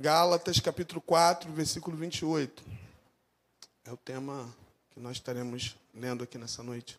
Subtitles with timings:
[0.00, 2.64] Gálatas capítulo 4, versículo 28.
[3.84, 4.48] É o tema
[4.90, 6.98] que nós estaremos lendo aqui nessa noite.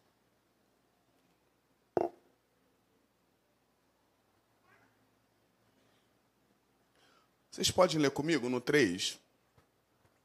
[7.50, 9.20] Vocês podem ler comigo no 3?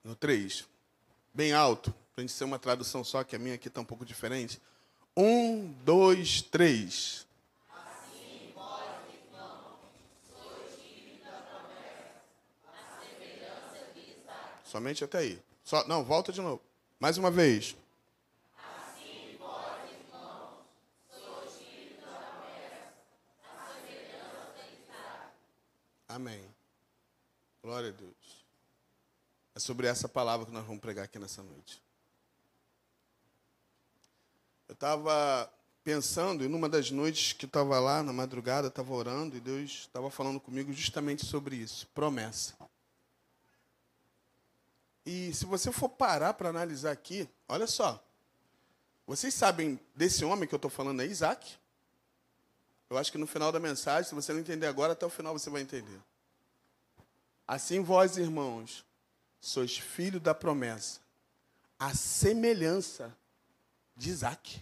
[0.05, 0.67] No 3.
[1.33, 3.87] Bem alto, para a gente ser uma tradução só, que a minha aqui está um
[3.87, 4.61] pouco diferente.
[5.17, 7.27] Um, dois, três.
[7.71, 8.83] Assim, vós,
[9.13, 9.79] irmãos,
[10.29, 12.17] sois filhos da promessa,
[12.69, 14.66] a semelhança de Isaac.
[14.77, 15.43] Somente até aí.
[15.65, 16.61] Só, não, volta de novo.
[17.01, 17.75] Mais uma vez.
[26.07, 26.45] Amém.
[27.63, 28.45] Glória a Deus.
[29.55, 31.83] É sobre essa palavra que nós vamos pregar aqui nessa noite.
[34.69, 35.51] Eu estava
[35.83, 40.11] pensando, e numa das noites que estava lá, na madrugada, estava orando, e Deus estava
[40.11, 42.55] falando comigo justamente sobre isso promessa.
[45.07, 48.05] E se você for parar para analisar aqui, olha só.
[49.07, 51.55] Vocês sabem desse homem que eu estou falando aí, Isaac?
[52.91, 55.33] Eu acho que no final da mensagem, se você não entender agora, até o final
[55.33, 56.01] você vai entender.
[57.47, 58.85] Assim vós, irmãos,
[59.41, 60.99] sois filhos da promessa,
[61.79, 63.17] a semelhança
[63.97, 64.61] de Isaac.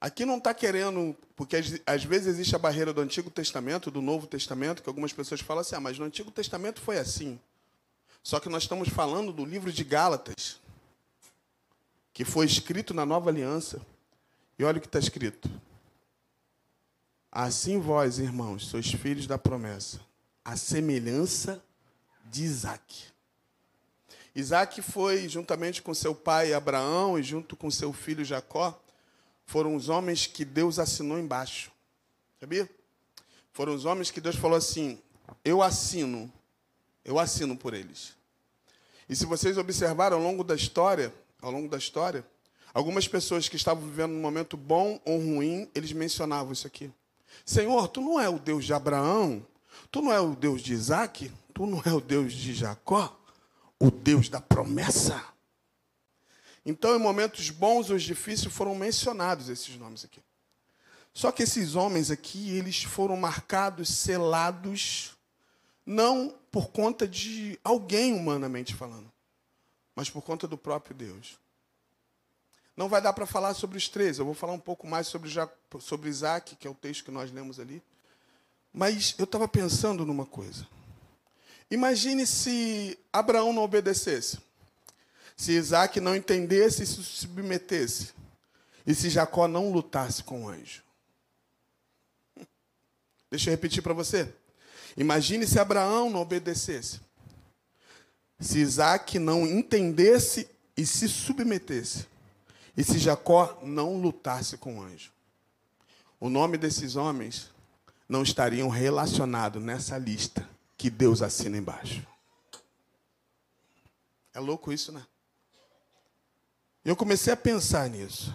[0.00, 4.26] Aqui não está querendo, porque às vezes existe a barreira do Antigo Testamento, do Novo
[4.26, 7.38] Testamento, que algumas pessoas falam assim, ah, mas no Antigo Testamento foi assim.
[8.22, 10.60] Só que nós estamos falando do livro de Gálatas,
[12.12, 13.80] que foi escrito na Nova Aliança.
[14.58, 15.50] E olha o que está escrito.
[17.32, 20.00] Assim vós, irmãos, sois filhos da promessa,
[20.44, 21.62] a semelhança
[22.26, 23.04] de Isaac.
[24.34, 28.78] Isaac foi, juntamente com seu pai Abraão e junto com seu filho Jacó,
[29.46, 31.72] foram os homens que Deus assinou embaixo.
[32.38, 32.68] Sabia?
[33.52, 35.00] Foram os homens que Deus falou assim:
[35.44, 36.32] Eu assino,
[37.10, 38.14] eu assino por eles.
[39.08, 42.24] E se vocês observarem ao longo da história, ao longo da história,
[42.72, 46.90] algumas pessoas que estavam vivendo um momento bom ou ruim, eles mencionavam isso aqui.
[47.44, 49.44] Senhor, tu não é o Deus de Abraão,
[49.90, 51.30] Tu não é o Deus de Isaac?
[51.54, 53.16] Tu não é o Deus de Jacó?
[53.78, 55.24] O Deus da promessa?
[56.64, 60.20] Então, em momentos bons ou difíceis, foram mencionados esses nomes aqui.
[61.12, 65.16] Só que esses homens aqui, eles foram marcados, selados,
[65.84, 69.10] não por conta de alguém humanamente falando,
[69.94, 71.38] mas por conta do próprio Deus.
[72.76, 75.30] Não vai dar para falar sobre os três, eu vou falar um pouco mais sobre,
[75.80, 77.82] sobre Isaac, que é o texto que nós lemos ali.
[78.72, 80.66] Mas eu estava pensando numa coisa.
[81.70, 84.38] Imagine se Abraão não obedecesse,
[85.36, 88.12] se Isaac não entendesse e se submetesse,
[88.86, 90.82] e se Jacó não lutasse com o anjo.
[93.30, 94.32] Deixa eu repetir para você.
[94.96, 97.00] Imagine se Abraão não obedecesse,
[98.38, 102.06] se Isaac não entendesse e se submetesse,
[102.76, 105.12] e se Jacó não lutasse com o anjo.
[106.18, 107.50] O nome desses homens
[108.08, 112.06] não estariam relacionados nessa lista que Deus assina embaixo.
[114.32, 115.06] É louco isso, né?
[116.84, 118.34] Eu comecei a pensar nisso.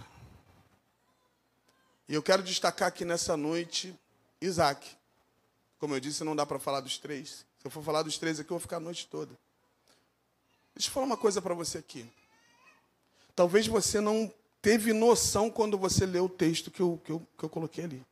[2.08, 3.94] E eu quero destacar aqui nessa noite
[4.40, 4.96] Isaac.
[5.78, 7.44] Como eu disse, não dá para falar dos três.
[7.58, 9.36] Se eu for falar dos três aqui, eu vou ficar a noite toda.
[10.74, 12.06] Deixa eu falar uma coisa para você aqui.
[13.34, 14.32] Talvez você não
[14.62, 18.06] teve noção quando você leu o texto que eu, que eu, que eu coloquei ali.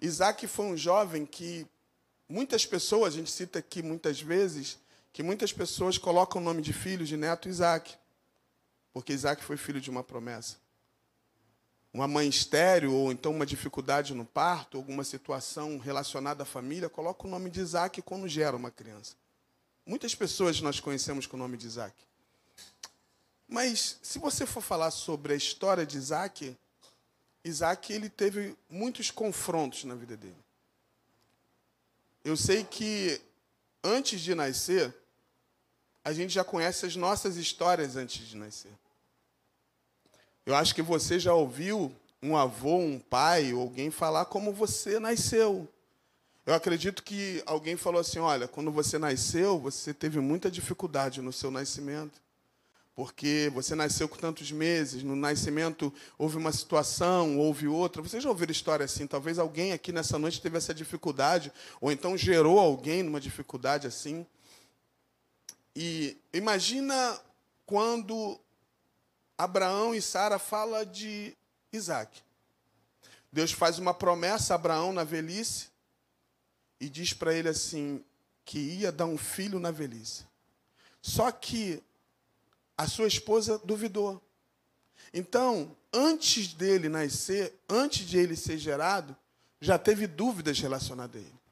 [0.00, 1.66] Isaac foi um jovem que
[2.28, 4.78] muitas pessoas, a gente cita aqui muitas vezes,
[5.12, 7.96] que muitas pessoas colocam o nome de filho, de neto, Isaac.
[8.92, 10.56] Porque Isaac foi filho de uma promessa.
[11.94, 17.24] Uma mãe estéreo, ou então uma dificuldade no parto, alguma situação relacionada à família, coloca
[17.24, 19.14] o nome de Isaac quando gera uma criança.
[19.86, 21.94] Muitas pessoas nós conhecemos com o nome de Isaac.
[23.46, 26.56] Mas se você for falar sobre a história de Isaac,
[27.44, 30.34] Isaac ele teve muitos confrontos na vida dele.
[32.24, 33.20] Eu sei que
[33.84, 34.92] antes de nascer,
[36.02, 38.72] a gente já conhece as nossas histórias antes de nascer.
[40.46, 45.68] Eu acho que você já ouviu um avô, um pai, alguém falar como você nasceu.
[46.46, 51.32] Eu acredito que alguém falou assim: olha, quando você nasceu, você teve muita dificuldade no
[51.32, 52.24] seu nascimento
[52.94, 58.00] porque você nasceu com tantos meses, no nascimento houve uma situação, houve outra.
[58.00, 59.06] Vocês já ouviram história assim?
[59.06, 64.24] Talvez alguém aqui nessa noite teve essa dificuldade, ou então gerou alguém numa dificuldade assim.
[65.74, 67.18] E imagina
[67.66, 68.38] quando
[69.36, 71.36] Abraão e Sara fala de
[71.72, 72.22] Isaac.
[73.32, 75.68] Deus faz uma promessa a Abraão na velhice,
[76.80, 78.04] e diz para ele assim
[78.44, 80.24] que ia dar um filho na velhice.
[81.00, 81.82] Só que
[82.76, 84.22] a sua esposa duvidou.
[85.12, 89.16] Então, antes dele nascer, antes de ele ser gerado,
[89.60, 91.43] já teve dúvidas relacionadas a ele.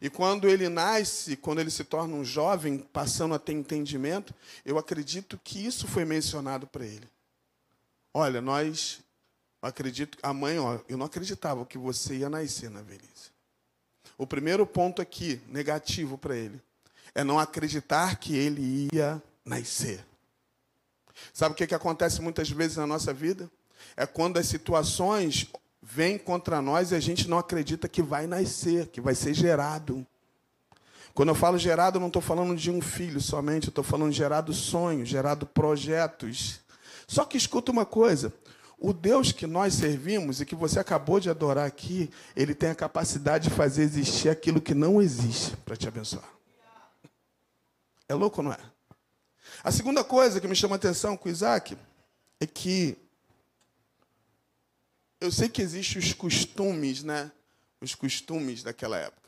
[0.00, 4.34] E quando ele nasce, quando ele se torna um jovem, passando a ter entendimento,
[4.64, 7.08] eu acredito que isso foi mencionado para ele.
[8.12, 9.00] Olha, nós,
[9.60, 13.32] acredito, a mãe, ó, eu não acreditava que você ia nascer na velhice.
[14.16, 16.60] O primeiro ponto aqui, negativo para ele,
[17.14, 20.04] é não acreditar que ele ia nascer.
[21.32, 23.50] Sabe o que, que acontece muitas vezes na nossa vida?
[23.96, 25.46] É quando as situações
[25.86, 30.06] vêm contra nós e a gente não acredita que vai nascer, que vai ser gerado.
[31.12, 34.52] Quando eu falo gerado, eu não estou falando de um filho somente, estou falando gerado
[34.54, 36.60] sonhos, gerado projetos.
[37.06, 38.32] Só que escuta uma coisa:
[38.78, 42.74] o Deus que nós servimos e que você acabou de adorar aqui, ele tem a
[42.74, 46.28] capacidade de fazer existir aquilo que não existe para te abençoar.
[48.08, 48.58] É louco, não é?
[49.62, 51.76] A segunda coisa que me chama a atenção com Isaac
[52.40, 53.03] é que
[55.24, 57.32] eu sei que existem os costumes, né?
[57.80, 59.24] Os costumes daquela época.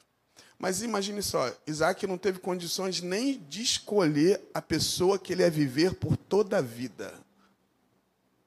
[0.59, 5.51] Mas imagine só, Isaac não teve condições nem de escolher a pessoa que ele ia
[5.51, 7.13] viver por toda a vida.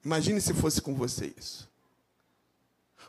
[0.04, 1.68] Imagine se fosse com você isso.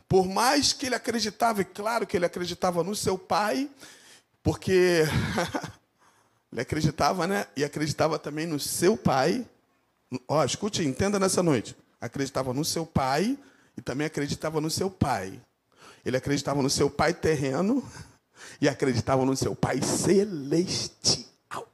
[0.07, 3.69] Por mais que ele acreditava, e claro que ele acreditava no seu pai,
[4.43, 5.03] porque
[6.51, 7.47] ele acreditava, né?
[7.55, 9.47] E acreditava também no seu pai.
[10.27, 11.75] Ó, escute, entenda nessa noite.
[11.99, 13.37] Acreditava no seu pai
[13.77, 15.41] e também acreditava no seu pai.
[16.03, 17.87] Ele acreditava no seu pai terreno
[18.59, 21.67] e acreditava no seu pai celestial.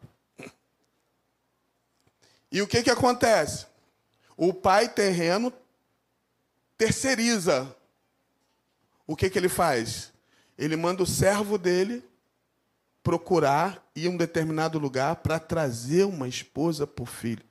[2.52, 3.66] E o que, que acontece?
[4.36, 5.52] O pai terreno
[6.78, 7.76] terceiriza.
[9.06, 10.12] O que, que ele faz?
[10.58, 12.04] Ele manda o servo dele
[13.02, 17.44] procurar ir a um determinado lugar para trazer uma esposa para o filho.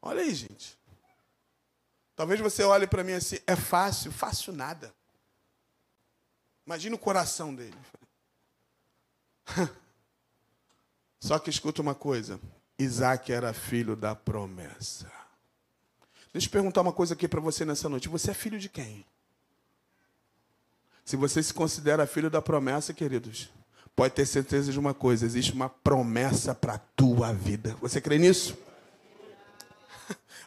[0.00, 0.77] Olha aí, gente.
[2.18, 4.92] Talvez você olhe para mim assim, é fácil, fácil nada.
[6.66, 7.78] Imagina o coração dele.
[11.20, 12.40] Só que escuta uma coisa:
[12.76, 15.08] Isaac era filho da promessa.
[16.32, 18.08] Deixa eu perguntar uma coisa aqui para você nessa noite.
[18.08, 19.06] Você é filho de quem?
[21.04, 23.48] Se você se considera filho da promessa, queridos,
[23.94, 27.76] pode ter certeza de uma coisa: existe uma promessa para a tua vida.
[27.80, 28.58] Você crê nisso?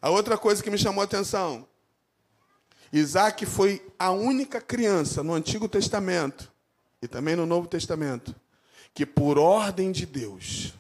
[0.01, 1.68] A outra coisa que me chamou a atenção:
[2.92, 6.51] Isaac foi a única criança no Antigo Testamento
[7.01, 8.36] e também no Novo Testamento
[8.94, 10.74] que, por ordem de Deus,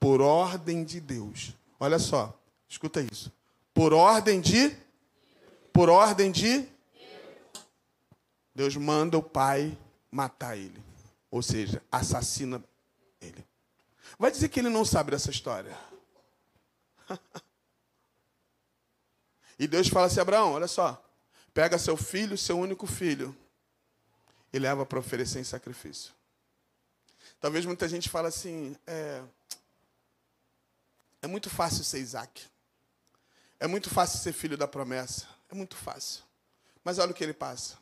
[0.00, 2.36] por ordem de Deus, olha só,
[2.68, 3.30] escuta isso
[3.74, 4.76] por ordem de?
[5.72, 6.68] Por ordem de?
[8.54, 9.76] Deus manda o pai
[10.10, 10.82] matar ele.
[11.30, 12.62] Ou seja, assassina
[13.20, 13.44] ele.
[14.18, 15.76] Vai dizer que ele não sabe dessa história.
[19.58, 21.02] e Deus fala assim: Abraão, olha só.
[21.54, 23.36] Pega seu filho, seu único filho,
[24.52, 26.12] e leva para oferecer em sacrifício.
[27.40, 29.22] Talvez muita gente fale assim: é,
[31.20, 32.42] é muito fácil ser Isaac.
[33.60, 35.28] É muito fácil ser filho da promessa.
[35.50, 36.24] É muito fácil.
[36.82, 37.78] Mas olha o que ele passa.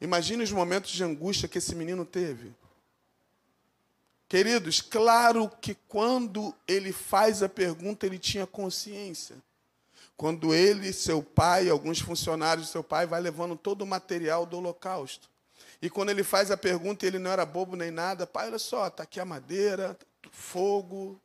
[0.00, 2.54] Imagine os momentos de angústia que esse menino teve.
[4.28, 9.36] Queridos, claro que quando ele faz a pergunta, ele tinha consciência.
[10.20, 14.58] Quando ele, seu pai, alguns funcionários do seu pai, vai levando todo o material do
[14.58, 15.30] holocausto.
[15.80, 18.26] E quando ele faz a pergunta, ele não era bobo nem nada.
[18.26, 19.98] Pai, olha só, está aqui a madeira,
[20.30, 21.18] fogo.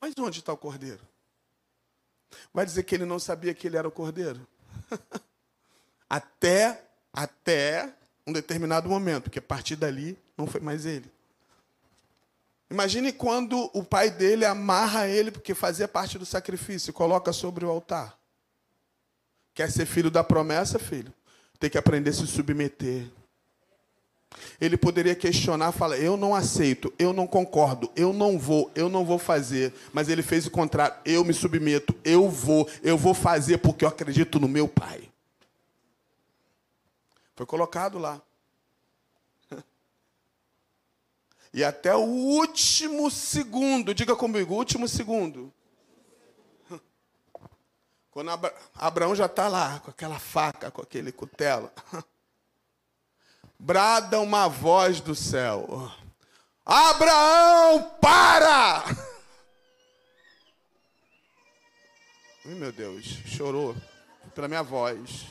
[0.00, 1.06] Mas onde está o cordeiro?
[2.50, 4.40] Vai dizer que ele não sabia que ele era o cordeiro?
[6.08, 6.82] até,
[7.12, 7.92] até
[8.26, 11.12] um determinado momento, porque a partir dali não foi mais ele.
[12.72, 17.66] Imagine quando o pai dele amarra ele, porque fazia parte do sacrifício, e coloca sobre
[17.66, 18.18] o altar.
[19.52, 21.12] Quer ser filho da promessa, filho?
[21.60, 23.10] Tem que aprender a se submeter.
[24.58, 29.04] Ele poderia questionar, falar: "Eu não aceito, eu não concordo, eu não vou, eu não
[29.04, 29.74] vou fazer".
[29.92, 33.88] Mas ele fez o contrário: "Eu me submeto, eu vou, eu vou fazer porque eu
[33.90, 35.10] acredito no meu pai".
[37.36, 38.18] Foi colocado lá.
[41.54, 45.52] E até o último segundo, diga comigo, último segundo.
[48.10, 48.30] Quando
[48.74, 51.70] Abraão já está lá, com aquela faca, com aquele cutelo
[53.62, 55.92] brada uma voz do céu:
[56.64, 58.84] Abraão, para!
[62.44, 63.76] Ai, meu Deus, chorou
[64.34, 65.26] pela minha voz.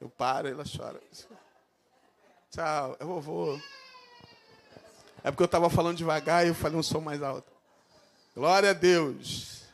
[0.00, 1.00] Eu paro, ela chora.
[2.50, 3.60] Tchau, é vovô.
[5.26, 7.50] É porque eu estava falando devagar e eu falei um som mais alto.
[8.32, 9.64] Glória a Deus.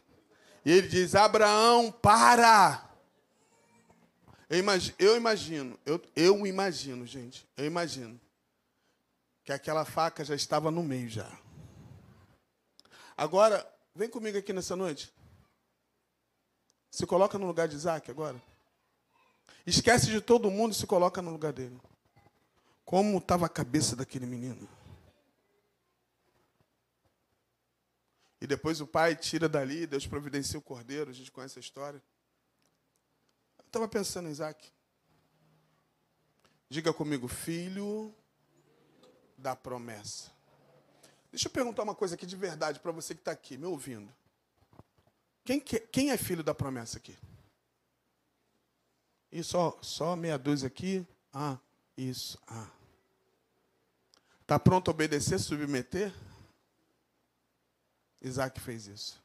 [0.64, 2.88] E ele diz: Abraão, para!
[4.49, 8.18] Eu imagino, eu imagino, eu, eu imagino, gente, eu imagino
[9.44, 11.30] que aquela faca já estava no meio já.
[13.14, 15.12] Agora, vem comigo aqui nessa noite.
[16.90, 18.40] Se coloca no lugar de Isaac agora.
[19.66, 21.78] Esquece de todo mundo e se coloca no lugar dele.
[22.87, 24.66] Como estava a cabeça daquele menino?
[28.43, 32.03] E depois o pai tira dali, Deus providencia o cordeiro, a gente conhece a história.
[33.57, 34.69] Eu estava pensando em Isaac.
[36.69, 38.13] Diga comigo, filho
[39.39, 40.33] da promessa.
[41.31, 44.13] Deixa eu perguntar uma coisa aqui de verdade para você que está aqui, me ouvindo.
[45.45, 47.17] Quem, quem é filho da promessa aqui?
[49.31, 51.07] E só, só meia dúzia aqui.
[51.33, 51.59] Ah,
[51.97, 52.37] isso.
[52.49, 52.69] Ah.
[54.41, 56.13] Está pronto a obedecer, submeter?
[58.23, 59.21] Isaac fez isso.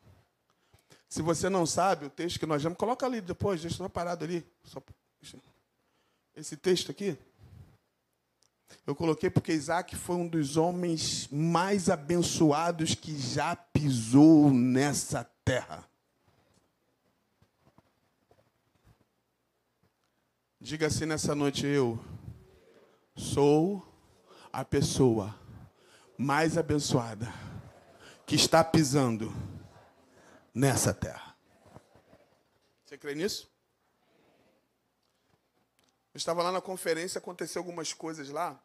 [1.08, 4.26] Se você não sabe, o texto que nós vamos, coloca ali depois, deixa só parado
[4.26, 4.46] ali.
[4.64, 4.82] Só,
[6.36, 7.18] esse texto aqui.
[8.86, 15.88] Eu coloquei porque Isaac foi um dos homens mais abençoados que já pisou nessa terra.
[20.60, 21.98] Diga assim nessa noite: eu
[23.16, 23.86] sou
[24.52, 25.34] a pessoa
[26.18, 27.47] mais abençoada
[28.28, 29.34] que está pisando
[30.54, 31.34] nessa terra.
[32.84, 33.50] Você crê nisso?
[36.14, 38.62] Eu estava lá na conferência, aconteceu algumas coisas lá,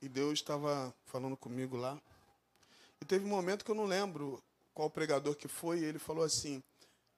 [0.00, 2.00] e Deus estava falando comigo lá.
[3.02, 4.42] E teve um momento que eu não lembro
[4.72, 6.62] qual pregador que foi, e ele falou assim.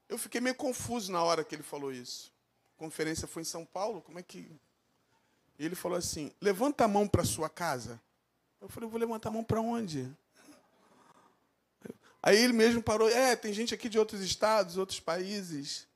[0.08, 2.32] Eu fiquei meio confuso na hora que ele falou isso.
[2.74, 4.50] A conferência foi em São Paulo, como é que.
[5.60, 8.02] E ele falou assim: levanta a mão para sua casa.
[8.60, 10.12] Eu falei, vou levantar a mão para onde?
[12.26, 15.86] Aí ele mesmo parou, é, tem gente aqui de outros estados, outros países.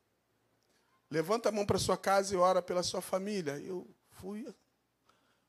[1.11, 3.58] Levanta a mão para sua casa e ora pela sua família.
[3.61, 4.47] Eu fui.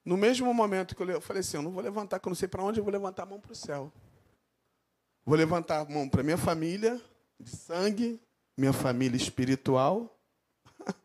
[0.05, 2.47] No mesmo momento que eu falei assim, eu não vou levantar, que eu não sei
[2.47, 3.91] para onde, eu vou levantar a mão para o céu.
[5.25, 6.99] Vou levantar a mão para minha família
[7.37, 8.17] de sangue,
[8.57, 10.17] minha família espiritual.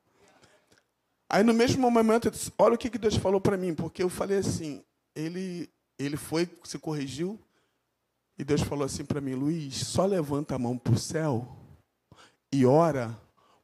[1.28, 4.38] Aí no mesmo momento, disse, olha o que Deus falou para mim, porque eu falei
[4.38, 4.85] assim,
[5.16, 7.40] ele, ele foi, se corrigiu,
[8.38, 11.57] e Deus falou assim para mim, Luiz, só levanta a mão para o céu
[12.53, 13.17] e ora,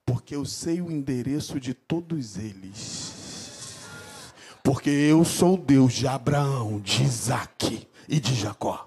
[0.05, 3.15] porque eu sei o endereço de todos eles.
[4.63, 8.87] Porque eu sou Deus de Abraão, de Isaac e de Jacó.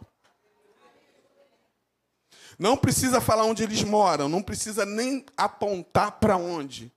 [2.59, 6.91] Não precisa falar onde eles moram, não precisa nem apontar para onde.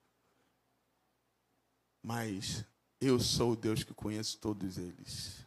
[2.02, 2.64] Mas
[3.00, 5.45] eu sou o Deus que conheço todos eles.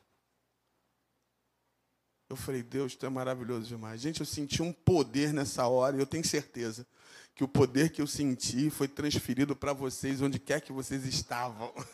[2.30, 4.00] Eu falei, Deus, tu é maravilhoso demais.
[4.00, 6.86] Gente, eu senti um poder nessa hora e eu tenho certeza
[7.34, 11.74] que o poder que eu senti foi transferido para vocês, onde quer que vocês estavam.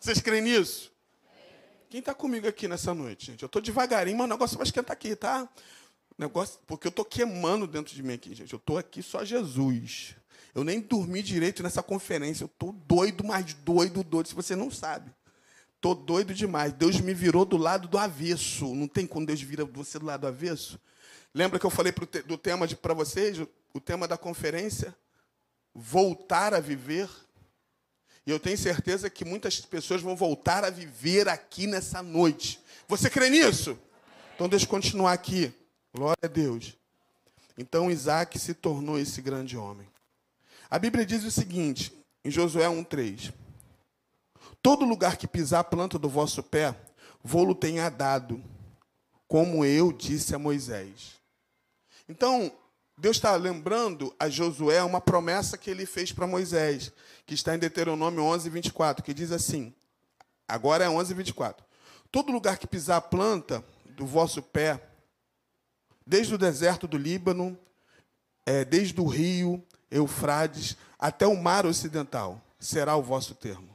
[0.00, 0.90] Vocês creem nisso?
[1.90, 3.42] Quem está comigo aqui nessa noite, gente?
[3.42, 5.46] Eu estou devagarinho, mas o negócio vai esquentar aqui, tá?
[6.16, 8.50] Negócio, porque eu estou queimando dentro de mim aqui, gente.
[8.50, 10.16] Eu estou aqui só Jesus.
[10.54, 12.44] Eu nem dormi direito nessa conferência.
[12.44, 15.12] Eu estou doido, mais doido, doido, se você não sabe.
[15.80, 16.72] Tô doido demais.
[16.72, 18.74] Deus me virou do lado do avesso.
[18.74, 20.78] Não tem como Deus vira você do lado do avesso?
[21.34, 23.38] Lembra que eu falei te, do tema para vocês?
[23.72, 24.94] O tema da conferência?
[25.74, 27.08] Voltar a viver.
[28.26, 32.60] E eu tenho certeza que muitas pessoas vão voltar a viver aqui nessa noite.
[32.86, 33.78] Você crê nisso?
[34.34, 35.52] Então deixa eu continuar aqui.
[35.94, 36.76] Glória a Deus.
[37.56, 39.88] Então Isaac se tornou esse grande homem.
[40.68, 41.92] A Bíblia diz o seguinte,
[42.24, 43.32] em Josué 1,3.
[44.62, 46.74] Todo lugar que pisar a planta do vosso pé,
[47.24, 48.42] vou-lo tenha dado,
[49.26, 51.16] como eu disse a Moisés.
[52.06, 52.52] Então,
[52.96, 56.92] Deus está lembrando a Josué uma promessa que ele fez para Moisés,
[57.24, 59.72] que está em Deuteronômio 11, 24, que diz assim:
[60.46, 61.64] agora é 11, 24.
[62.12, 64.78] Todo lugar que pisar a planta do vosso pé,
[66.06, 67.58] desde o deserto do Líbano,
[68.44, 73.70] é, desde o rio Eufrades até o mar ocidental, será o vosso termo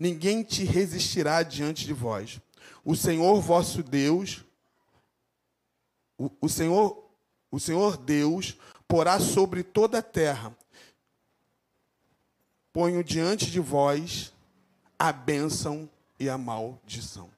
[0.00, 2.40] ninguém te resistirá diante de vós.
[2.82, 4.42] O Senhor vosso Deus,
[6.16, 7.10] o, o Senhor,
[7.50, 8.56] o Senhor Deus
[8.88, 10.56] porá sobre toda a terra.
[12.72, 14.32] Ponho diante de vós
[14.98, 15.88] a bênção
[16.18, 17.30] e a maldição.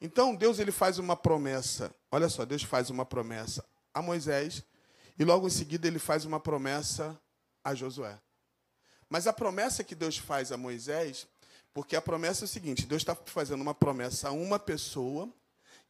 [0.00, 1.94] Então Deus ele faz uma promessa.
[2.10, 4.64] Olha só, Deus faz uma promessa a Moisés
[5.16, 7.16] e logo em seguida ele faz uma promessa
[7.62, 8.18] a Josué.
[9.08, 11.28] Mas a promessa que Deus faz a Moisés
[11.74, 15.28] porque a promessa é o seguinte: Deus está fazendo uma promessa a uma pessoa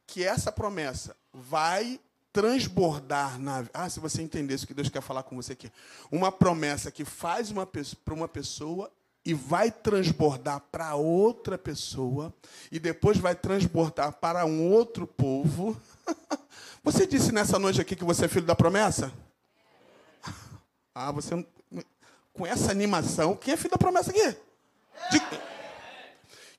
[0.05, 1.99] que essa promessa vai
[2.31, 3.65] transbordar na.
[3.73, 5.71] Ah, se você entendesse o que Deus quer falar com você aqui.
[6.11, 8.91] Uma promessa que faz uma para uma pessoa
[9.25, 12.33] e vai transbordar para outra pessoa
[12.71, 15.79] e depois vai transbordar para um outro povo.
[16.83, 19.09] Você disse nessa noite aqui que você é filho da promessa?
[20.93, 21.33] Ah, você
[22.33, 24.37] com essa animação, quem é filho da promessa aqui?
[25.09, 25.52] De...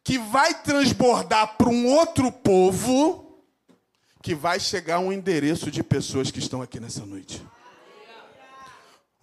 [0.04, 3.42] Que vai transbordar para um outro povo
[4.22, 7.44] que vai chegar um endereço de pessoas que estão aqui nessa noite.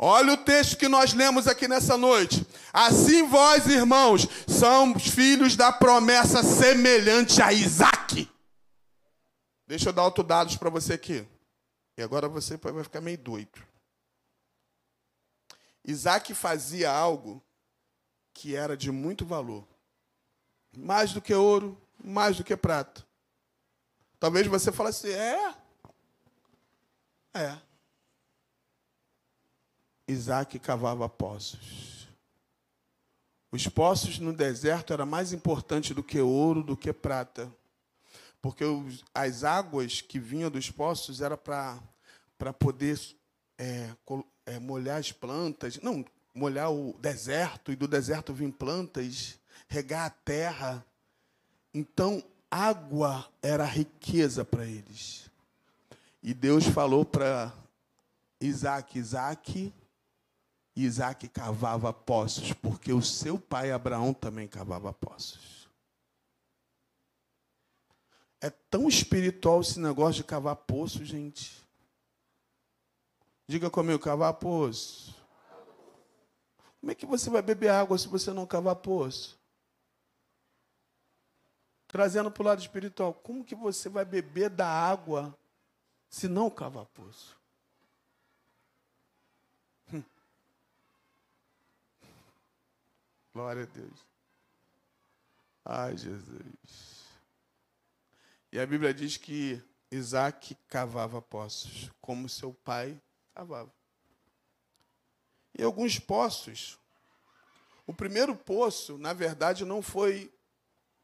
[0.03, 2.45] Olha o texto que nós lemos aqui nessa noite.
[2.73, 8.27] Assim vós, irmãos, somos filhos da promessa semelhante a Isaac.
[9.67, 11.27] Deixa eu dar outros dados para você aqui.
[11.95, 13.61] E agora você vai ficar meio doido.
[15.85, 17.43] Isaac fazia algo
[18.33, 19.67] que era de muito valor.
[20.75, 23.06] Mais do que ouro, mais do que prata.
[24.20, 25.56] Talvez você fale assim, é?
[27.34, 27.58] É.
[30.08, 32.08] Isaac cavava poços.
[33.51, 37.51] Os poços no deserto era mais importante do que ouro, do que prata.
[38.42, 43.00] Porque os, as águas que vinham dos poços era para poder
[43.58, 43.90] é,
[44.46, 45.80] é, molhar as plantas.
[45.80, 49.38] Não, molhar o deserto, e do deserto vinham plantas,
[49.72, 50.86] regar a terra.
[51.74, 55.32] Então, água era riqueza para eles.
[56.22, 57.54] E Deus falou para
[58.40, 59.74] Isaac: Isaac,
[60.75, 65.70] Isaac cavava poços, porque o seu pai Abraão também cavava poços.
[68.42, 71.66] É tão espiritual esse negócio de cavar poço, gente.
[73.48, 75.16] Diga comigo, cavar poço.
[76.82, 79.40] Como é que você vai beber água se você não cavar poço?
[81.91, 85.38] Trazendo para o lado espiritual, como que você vai beber da água
[86.10, 87.38] se não cavar poço?
[93.35, 94.07] Glória a Deus.
[95.66, 97.03] Ai, Jesus.
[98.53, 99.61] E a Bíblia diz que
[99.92, 102.98] Isaac cavava poços, como seu pai
[103.35, 103.70] cavava.
[105.59, 106.79] E alguns poços,
[107.85, 110.33] o primeiro poço, na verdade, não foi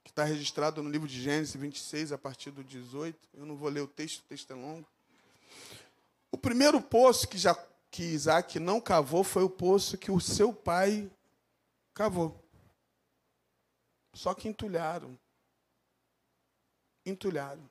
[0.08, 3.20] que está registrado no livro de Gênesis 26, a partir do 18.
[3.34, 4.88] Eu não vou ler o texto, o texto é longo.
[6.32, 7.54] O primeiro poço que, já,
[7.92, 11.10] que Isaac não cavou foi o poço que o seu pai
[11.98, 12.40] Cavou.
[14.14, 15.18] Só que entulharam.
[17.04, 17.68] Entulharam.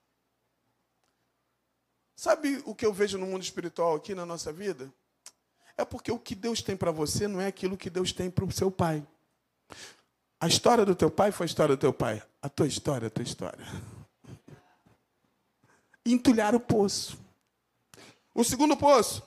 [2.17, 4.93] Sabe o que eu vejo no mundo espiritual aqui na nossa vida?
[5.77, 8.45] É porque o que Deus tem para você não é aquilo que Deus tem para
[8.45, 9.07] o seu pai.
[10.39, 12.23] A história do teu pai foi a história do teu pai.
[12.43, 13.67] A tua história a tua história.
[16.05, 17.19] Entulharam o poço.
[18.35, 19.23] O segundo poço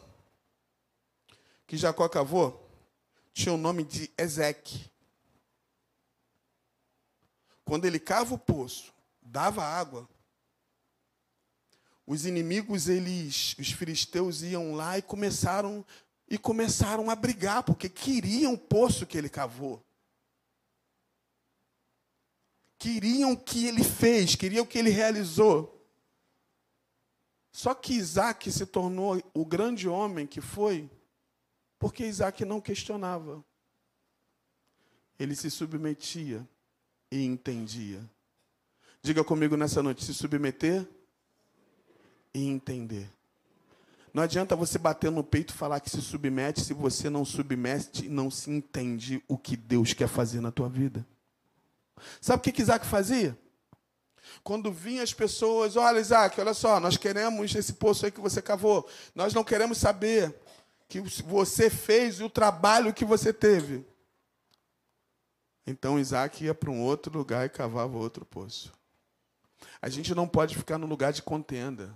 [1.65, 2.67] que Jacó cavou
[3.33, 4.89] tinha o nome de Ezeque.
[7.63, 10.09] Quando ele cava o poço, dava água,
[12.05, 15.85] os inimigos, eles, os filisteus iam lá e começaram
[16.27, 19.83] e começaram a brigar porque queriam o poço que ele cavou.
[22.79, 25.85] Queriam o que ele fez, queriam o que ele realizou.
[27.51, 30.89] Só que Isaac se tornou o grande homem que foi,
[31.77, 33.43] porque Isaac não questionava.
[35.19, 36.47] Ele se submetia
[37.11, 37.99] e entendia.
[39.01, 40.87] Diga comigo nessa noite: se submeter
[42.33, 43.09] e entender.
[44.13, 48.05] Não adianta você bater no peito e falar que se submete se você não submete
[48.05, 51.05] e não se entende o que Deus quer fazer na tua vida.
[52.21, 53.37] Sabe o que Isaac fazia?
[54.43, 58.41] Quando vinham as pessoas, olha, Isaac, olha só, nós queremos esse poço aí que você
[58.41, 58.87] cavou.
[59.13, 60.35] Nós não queremos saber
[60.87, 63.85] que você fez e o trabalho que você teve.
[65.65, 68.73] Então Isaac ia para um outro lugar e cavava outro poço.
[69.81, 71.93] A gente não pode ficar no lugar de contenda.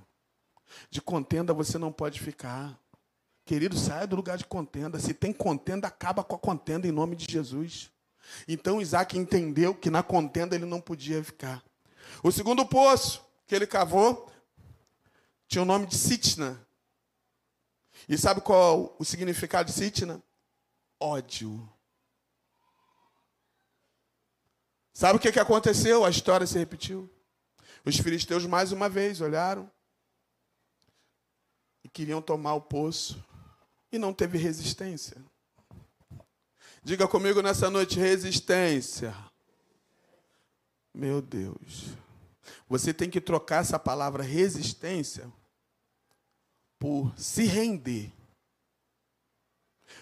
[0.89, 2.80] De contenda você não pode ficar.
[3.46, 5.00] Querido, saia do lugar de contenda.
[5.00, 7.92] Se tem contenda, acaba com a contenda em nome de Jesus.
[8.48, 11.64] Então Isaac entendeu que na contenda ele não podia ficar.
[12.24, 14.32] O segundo poço que ele cavou
[15.48, 16.60] tinha o nome de Sitna.
[18.08, 20.22] E sabe qual o significado de Sitna?
[21.00, 21.70] Ódio.
[24.94, 26.06] Sabe o que, aconteceu?
[26.06, 27.10] A história se repetiu.
[27.84, 29.70] Os filisteus mais uma vez olharam
[31.84, 33.24] e queriam tomar o poço
[33.92, 35.18] e não teve resistência.
[36.84, 39.15] Diga comigo nessa noite: resistência.
[40.93, 41.86] Meu Deus.
[42.67, 45.32] Você tem que trocar essa palavra resistência
[46.78, 48.12] por se render.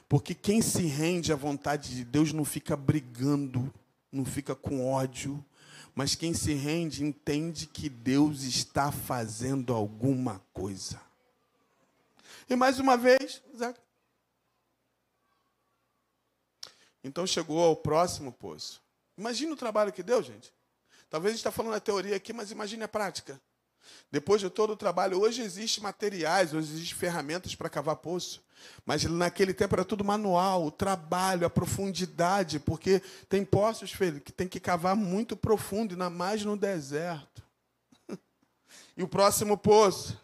[0.09, 3.71] Porque quem se rende à vontade de Deus não fica brigando,
[4.11, 5.43] não fica com ódio,
[5.93, 10.99] mas quem se rende entende que Deus está fazendo alguma coisa.
[12.49, 13.79] E mais uma vez, Isaac.
[17.03, 18.81] Então chegou ao próximo poço.
[19.17, 20.53] Imagina o trabalho que deu, gente.
[21.09, 23.39] Talvez a gente está falando a teoria aqui, mas imagine a prática.
[24.11, 28.43] Depois de todo o trabalho, hoje existem materiais, hoje existem ferramentas para cavar poço.
[28.85, 34.31] Mas naquele tempo era tudo manual, o trabalho, a profundidade, porque tem poços, filho, que
[34.31, 37.43] tem que cavar muito profundo, ainda mais no deserto.
[38.97, 40.19] E o próximo poço,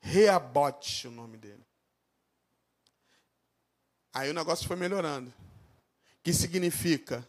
[0.00, 1.65] Reabote, o nome dele.
[4.16, 5.30] Aí o negócio foi melhorando.
[6.22, 7.28] Que significa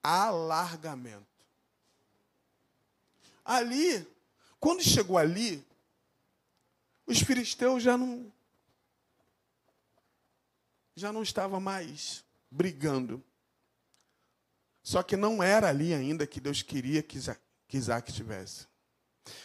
[0.00, 1.26] alargamento.
[3.44, 4.06] Ali,
[4.60, 5.66] quando chegou ali,
[7.04, 8.32] os filisteus já não
[10.94, 13.20] já não estavam mais brigando.
[14.84, 17.18] Só que não era ali ainda que Deus queria que
[17.72, 18.68] Isaac estivesse.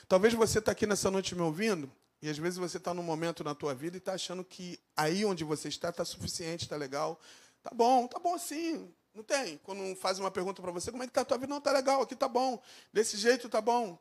[0.07, 3.43] Talvez você está aqui nessa noite me ouvindo, e às vezes você está num momento
[3.43, 7.19] na tua vida e está achando que aí onde você está está suficiente, está legal.
[7.61, 8.93] Tá bom, tá bom sim.
[9.13, 9.57] Não tem?
[9.59, 11.49] Quando faz uma pergunta para você, como é que está a tua vida?
[11.49, 12.61] Não, está legal, aqui está bom.
[12.91, 13.97] Desse jeito está bom.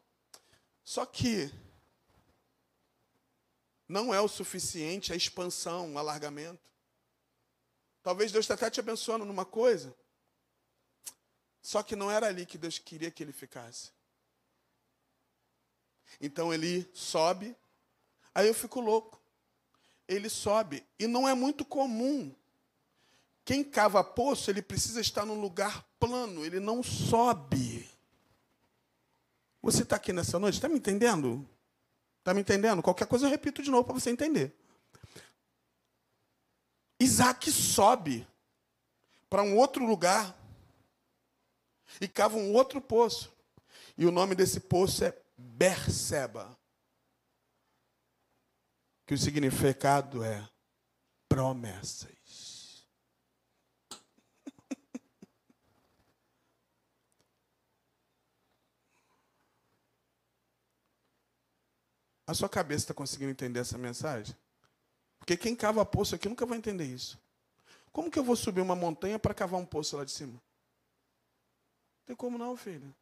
[0.85, 1.53] Só que
[3.89, 6.69] não é o suficiente a expansão, o alargamento.
[8.03, 9.95] Talvez Deus está te abençoando numa coisa,
[11.61, 13.91] só que não era ali que Deus queria que ele ficasse.
[16.21, 17.55] Então ele sobe,
[18.39, 19.21] aí eu fico louco.
[20.07, 22.33] Ele sobe, e não é muito comum.
[23.45, 27.89] Quem cava poço, ele precisa estar num lugar plano, ele não sobe.
[29.61, 31.47] Você está aqui nessa noite, está me entendendo?
[32.21, 32.83] Está me entendendo?
[32.83, 34.55] Qualquer coisa eu repito de novo para você entender.
[37.01, 38.27] Isaac sobe
[39.29, 40.37] para um outro lugar
[42.01, 43.33] e cava um outro poço.
[43.97, 46.58] E o nome desse poço é Berseba.
[49.09, 50.47] Que o significado é
[51.31, 52.87] promessas.
[62.27, 64.37] A sua cabeça está conseguindo entender essa mensagem?
[65.19, 67.19] Porque quem cava poço aqui nunca vai entender isso.
[67.91, 70.35] Como que eu vou subir uma montanha para cavar um poço lá de cima?
[70.35, 70.43] Não
[72.05, 72.95] tem como não, filho.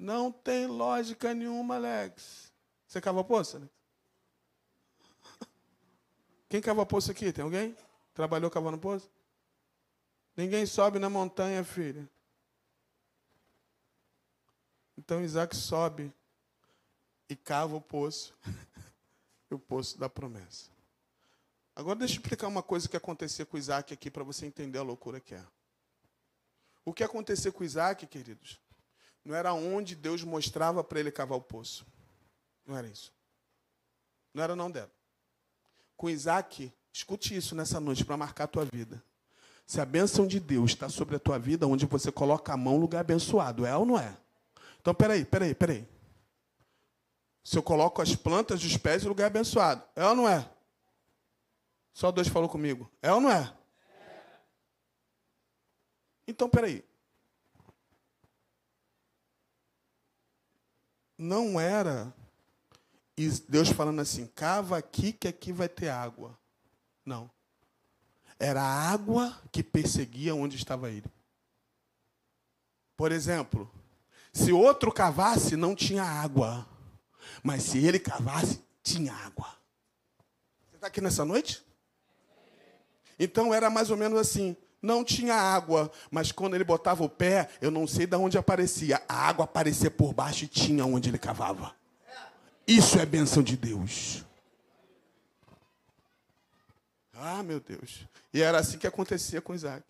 [0.00, 2.50] Não tem lógica nenhuma, Alex.
[2.86, 3.75] Você cava poço, Alex?
[6.48, 7.32] Quem cava poço aqui?
[7.32, 7.76] Tem alguém?
[8.14, 9.10] Trabalhou cavando poço?
[10.36, 12.08] Ninguém sobe na montanha, filha.
[14.96, 16.12] Então Isaac sobe
[17.28, 18.34] e cava o poço.
[19.50, 20.70] e o poço da promessa.
[21.74, 24.82] Agora deixa eu explicar uma coisa que acontecia com Isaac aqui para você entender a
[24.82, 25.44] loucura que é.
[26.84, 28.60] O que acontecia com Isaac, queridos,
[29.24, 31.84] não era onde Deus mostrava para ele cavar o poço.
[32.64, 33.12] Não era isso.
[34.32, 34.90] Não era não dela.
[35.96, 39.02] Com Isaac, escute isso nessa noite para marcar a tua vida.
[39.66, 42.76] Se a bênção de Deus está sobre a tua vida, onde você coloca a mão,
[42.76, 44.16] lugar abençoado, é ou não é?
[44.80, 45.88] Então, peraí, peraí, peraí.
[47.42, 50.48] Se eu coloco as plantas dos pés, lugar abençoado, é ou não é?
[51.92, 52.90] Só dois falou comigo.
[53.00, 53.52] É ou não é?
[56.28, 56.84] Então, peraí.
[61.16, 62.12] Não era
[63.48, 66.38] Deus falando assim, cava aqui que aqui vai ter água.
[67.04, 67.30] Não.
[68.38, 71.10] Era a água que perseguia onde estava ele.
[72.94, 73.70] Por exemplo,
[74.32, 76.66] se outro cavasse, não tinha água.
[77.42, 79.46] Mas se ele cavasse, tinha água.
[80.68, 81.64] Você está aqui nessa noite?
[83.18, 84.54] Então era mais ou menos assim.
[84.82, 89.02] Não tinha água, mas quando ele botava o pé, eu não sei de onde aparecia.
[89.08, 91.74] A água aparecia por baixo e tinha onde ele cavava.
[92.66, 94.24] Isso é bênção de Deus.
[97.12, 98.06] Ah, meu Deus.
[98.32, 99.84] E era assim que acontecia com Isaac.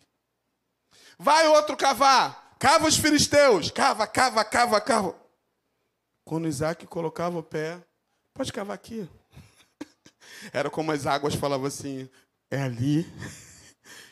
[1.17, 2.55] Vai outro cavar.
[2.59, 3.71] Cava os filisteus.
[3.71, 5.15] Cava, cava, cava, cava.
[6.23, 7.81] Quando Isaac colocava o pé,
[8.33, 9.09] pode cavar aqui.
[10.53, 12.09] Era como as águas falavam assim:
[12.51, 13.05] é ali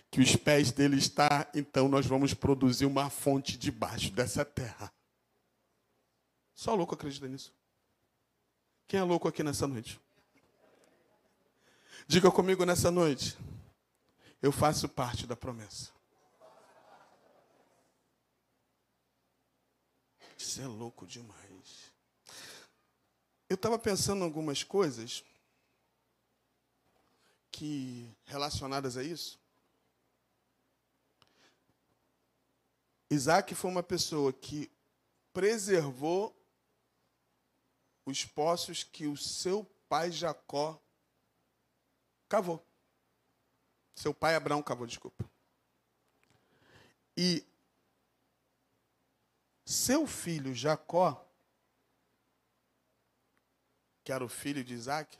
[0.10, 4.92] que os pés dele está, então nós vamos produzir uma fonte debaixo dessa terra.
[6.54, 7.54] Só louco acredita nisso.
[8.88, 10.00] Quem é louco aqui nessa noite?
[12.08, 13.36] Diga comigo nessa noite.
[14.42, 15.92] Eu faço parte da promessa.
[20.38, 21.92] Isso é louco demais.
[23.50, 25.24] Eu estava pensando em algumas coisas
[27.52, 29.40] que relacionadas a isso.
[33.10, 34.70] Isaac foi uma pessoa que
[35.34, 36.36] preservou
[38.06, 40.80] os poços que o seu pai Jacó
[42.30, 42.66] cavou.
[43.96, 45.26] Seu pai Abraão cavou, desculpa.
[47.18, 47.44] E
[49.66, 51.26] seu filho Jacó,
[54.04, 55.18] que era o filho de Isaac,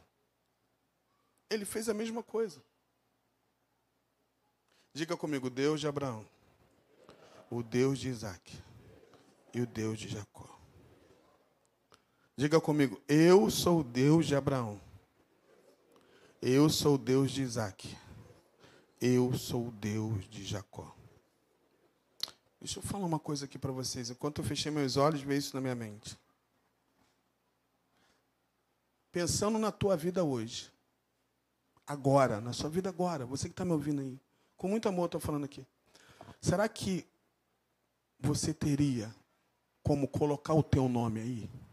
[1.50, 2.62] ele fez a mesma coisa.
[4.94, 6.26] Diga comigo, Deus de Abraão,
[7.50, 8.62] o Deus de Isaac
[9.54, 10.55] e o Deus de Jacó.
[12.38, 14.82] Diga comigo, eu sou Deus de Abraão.
[16.42, 17.98] Eu sou Deus de Isaac.
[19.00, 20.94] Eu sou Deus de Jacó.
[22.60, 24.10] Deixa eu falar uma coisa aqui para vocês.
[24.10, 26.20] Enquanto eu fechei meus olhos, veio isso na minha mente.
[29.14, 30.70] Pensando na tua vida hoje,
[31.88, 34.20] agora, na sua vida agora, você que está me ouvindo aí,
[34.58, 35.66] com muito amor estou falando aqui.
[36.42, 37.08] Será que
[38.20, 39.16] você teria
[39.82, 41.65] como colocar o teu nome aí?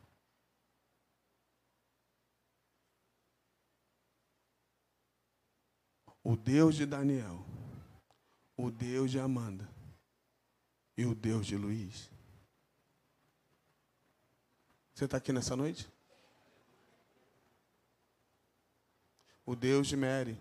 [6.24, 7.44] O Deus de Daniel,
[8.56, 9.68] o Deus de Amanda
[10.96, 12.10] e o Deus de Luiz.
[14.94, 15.90] Você está aqui nessa noite?
[19.44, 20.38] O Deus de Mary,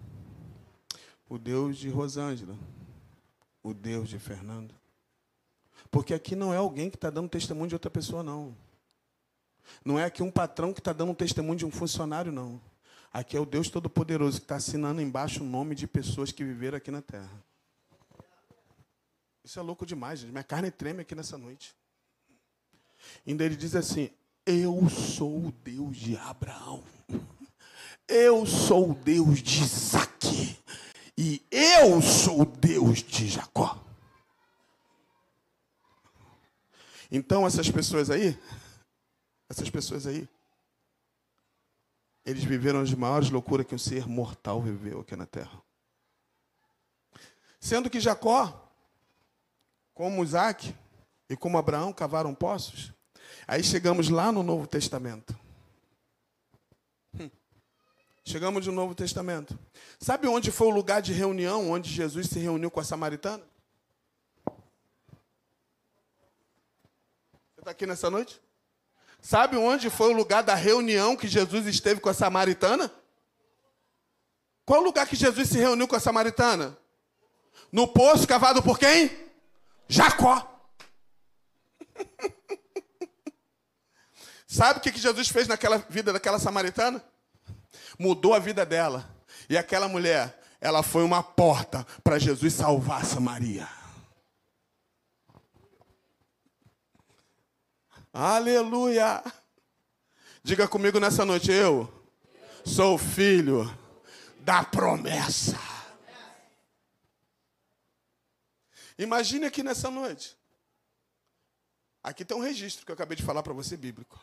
[1.27, 2.55] o Deus de Rosângela,
[3.63, 4.75] o Deus de Fernando.
[5.89, 8.55] Porque aqui não é alguém que está dando testemunho de outra pessoa, não.
[9.83, 12.61] Não é aqui um patrão que está dando um testemunho de um funcionário, não.
[13.13, 16.77] Aqui é o Deus Todo-Poderoso que está assinando embaixo o nome de pessoas que viveram
[16.77, 17.43] aqui na terra.
[19.43, 20.31] Isso é louco demais, gente.
[20.31, 21.75] Minha carne treme aqui nessa noite.
[23.27, 24.09] Ainda ele diz assim:
[24.45, 26.83] Eu sou o Deus de Abraão.
[28.07, 30.57] Eu sou o Deus de Isaac.
[31.17, 33.83] E eu sou o Deus de Jacó.
[37.11, 38.39] Então, essas pessoas aí,
[39.49, 40.29] essas pessoas aí,
[42.25, 45.61] eles viveram as maiores loucuras que um ser mortal viveu aqui na terra.
[47.59, 48.71] Sendo que Jacó,
[49.93, 50.75] como Isaac
[51.29, 52.93] e como Abraão cavaram poços,
[53.47, 55.37] aí chegamos lá no Novo Testamento.
[57.19, 57.29] Hum.
[58.23, 59.57] Chegamos no Novo Testamento.
[59.99, 63.43] Sabe onde foi o lugar de reunião onde Jesus se reuniu com a samaritana?
[67.53, 68.41] Você está aqui nessa noite?
[69.21, 72.91] Sabe onde foi o lugar da reunião que Jesus esteve com a samaritana?
[74.65, 76.75] Qual o lugar que Jesus se reuniu com a samaritana?
[77.71, 79.11] No poço cavado por quem?
[79.87, 80.47] Jacó.
[84.47, 87.03] Sabe o que Jesus fez naquela vida daquela samaritana?
[87.99, 89.07] Mudou a vida dela.
[89.47, 93.80] E aquela mulher, ela foi uma porta para Jesus salvar Samaria.
[98.13, 99.23] Aleluia!
[100.43, 101.89] Diga comigo nessa noite, eu
[102.65, 103.63] sou filho
[104.41, 105.57] da promessa.
[108.97, 110.37] Imagine aqui nessa noite.
[112.03, 114.19] Aqui tem um registro que eu acabei de falar para você, bíblico.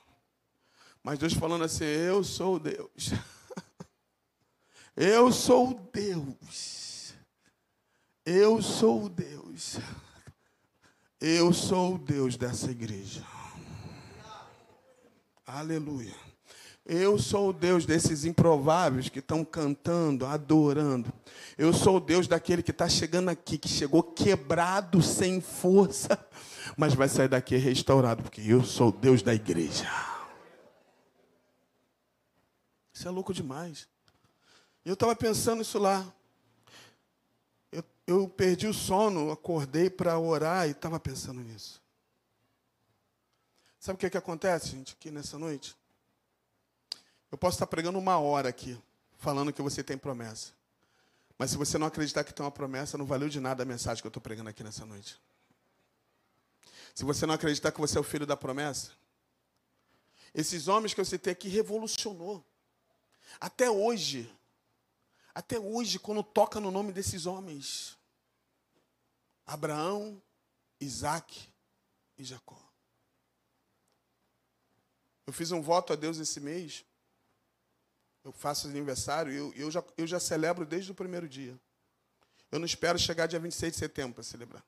[1.03, 3.12] Mas Deus falando assim: Eu sou Deus.
[4.94, 7.14] Eu sou Deus.
[8.27, 9.79] Eu sou Deus.
[11.18, 13.38] Eu sou o Deus dessa igreja.
[15.48, 16.14] Aleluia.
[16.84, 21.11] Eu sou o Deus desses improváveis que estão cantando, adorando.
[21.56, 26.22] Eu sou o Deus daquele que está chegando aqui, que chegou quebrado, sem força,
[26.76, 29.90] mas vai sair daqui restaurado, porque eu sou o Deus da igreja.
[32.92, 33.88] Isso é louco demais.
[34.84, 36.06] Eu estava pensando isso lá.
[37.72, 41.80] Eu, eu perdi o sono, acordei para orar e estava pensando nisso.
[43.78, 45.76] Sabe o que, é que acontece, gente, aqui nessa noite?
[47.30, 48.80] Eu posso estar pregando uma hora aqui,
[49.18, 50.52] falando que você tem promessa.
[51.38, 54.02] Mas se você não acreditar que tem uma promessa, não valeu de nada a mensagem
[54.02, 55.20] que eu estou pregando aqui nessa noite.
[56.94, 58.90] Se você não acreditar que você é o filho da promessa,
[60.34, 62.44] esses homens que eu citei aqui revolucionou.
[63.40, 64.28] Até hoje,
[65.32, 67.96] até hoje, quando toca no nome desses homens,
[69.46, 70.20] Abraão,
[70.80, 71.48] Isaac
[72.16, 72.67] e Jacó.
[75.28, 76.86] Eu fiz um voto a Deus esse mês.
[78.24, 81.54] Eu faço aniversário e eu, eu, já, eu já celebro desde o primeiro dia.
[82.50, 84.64] Eu não espero chegar dia 26 de setembro para celebrar.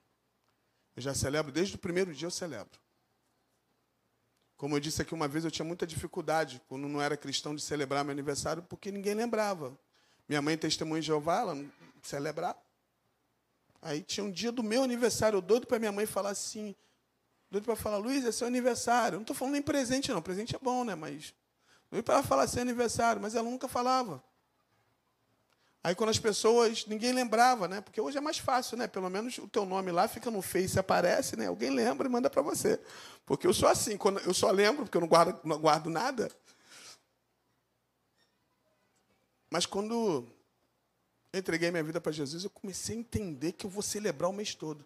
[0.94, 2.79] Eu já celebro desde o primeiro dia, eu celebro.
[4.55, 7.62] Como eu disse aqui uma vez, eu tinha muita dificuldade, quando não era cristão, de
[7.62, 9.75] celebrar meu aniversário, porque ninguém lembrava.
[10.29, 12.59] Minha mãe, testemunha de Jeová, ela não celebrava.
[13.81, 16.77] Aí tinha um dia do meu aniversário, doido para minha mãe falar assim,
[17.51, 19.17] doido para falar, Luiz, é seu aniversário.
[19.17, 20.23] Não estou falando nem presente, não.
[20.23, 20.95] Presente é bom, né?
[20.95, 21.35] Mas
[21.91, 24.23] doido para falar seu aniversário, mas ela nunca falava.
[25.83, 27.81] Aí quando as pessoas, ninguém lembrava, né?
[27.81, 28.87] Porque hoje é mais fácil, né?
[28.87, 31.47] Pelo menos o teu nome lá fica no Face, aparece, né?
[31.47, 32.79] Alguém lembra e manda para você.
[33.25, 36.31] Porque eu sou assim, quando eu só lembro porque eu não guardo, não guardo nada.
[39.51, 40.29] Mas quando
[41.33, 44.35] eu entreguei minha vida para Jesus, eu comecei a entender que eu vou celebrar o
[44.35, 44.85] mês todo.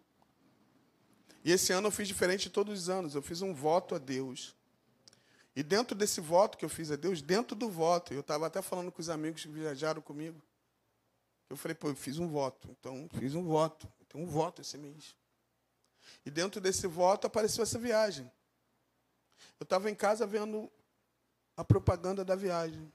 [1.44, 3.14] E esse ano eu fiz diferente de todos os anos.
[3.14, 4.56] Eu fiz um voto a Deus.
[5.54, 8.62] E dentro desse voto que eu fiz a Deus, dentro do voto, eu estava até
[8.62, 10.42] falando com os amigos que viajaram comigo.
[11.50, 12.74] Eu falei, pô, eu fiz um voto.
[12.80, 13.86] Então, fiz um voto.
[14.08, 15.14] Tenho um voto esse mês.
[16.24, 18.30] E dentro desse voto apareceu essa viagem.
[19.60, 20.70] Eu estava em casa vendo
[21.56, 22.90] a propaganda da viagem.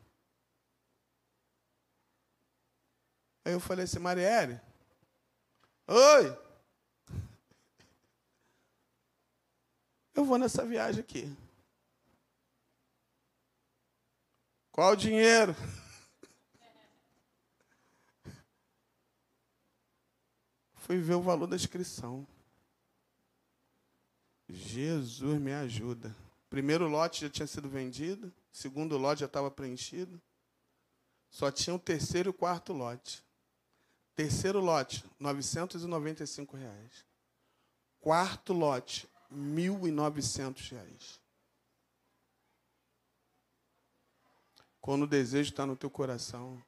[3.45, 4.59] Aí eu falei assim, Marielle,
[5.87, 6.48] oi!
[10.19, 11.33] Eu vou nessa viagem aqui.
[14.69, 15.55] Qual o dinheiro?
[20.75, 22.27] Fui ver o valor da inscrição.
[24.49, 26.13] Jesus me ajuda.
[26.49, 30.21] Primeiro lote já tinha sido vendido, segundo lote já estava preenchido.
[31.29, 33.23] Só tinha o terceiro e o quarto lote.
[34.17, 37.05] Terceiro lote, 995 reais.
[38.01, 40.71] Quarto lote, 1.900.
[40.71, 41.19] Reais.
[44.81, 46.63] Quando o desejo está no teu coração,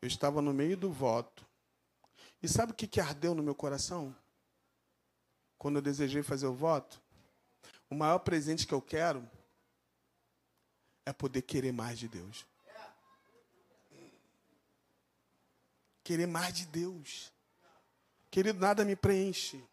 [0.00, 1.46] eu estava no meio do voto.
[2.42, 4.14] E sabe o que, que ardeu no meu coração?
[5.56, 7.00] Quando eu desejei fazer o voto?
[7.88, 9.28] O maior presente que eu quero
[11.06, 12.46] é poder querer mais de Deus.
[16.02, 17.32] Querer mais de Deus.
[18.30, 19.64] Querido, nada me preenche.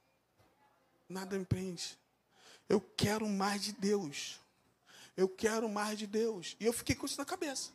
[1.11, 1.97] Nada me preenche.
[2.69, 4.39] Eu quero mais de Deus.
[5.15, 6.55] Eu quero mais de Deus.
[6.59, 7.71] E eu fiquei com isso na cabeça.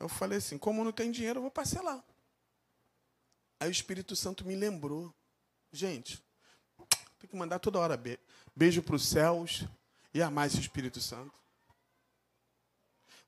[0.00, 2.02] Eu falei assim: como não tem dinheiro, eu vou parcelar.
[3.60, 5.12] Aí o Espírito Santo me lembrou.
[5.70, 6.22] Gente,
[7.18, 7.96] tem que mandar toda hora
[8.56, 9.64] beijo para os céus
[10.14, 11.38] e amar esse Espírito Santo.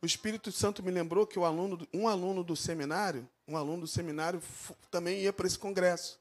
[0.01, 4.43] O Espírito Santo me lembrou que aluno, um aluno do seminário, um aluno do seminário
[4.91, 6.19] também ia para esse congresso.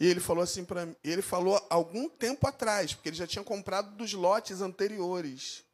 [0.00, 3.42] E ele falou assim para mim, ele falou algum tempo atrás, porque ele já tinha
[3.42, 5.64] comprado dos lotes anteriores.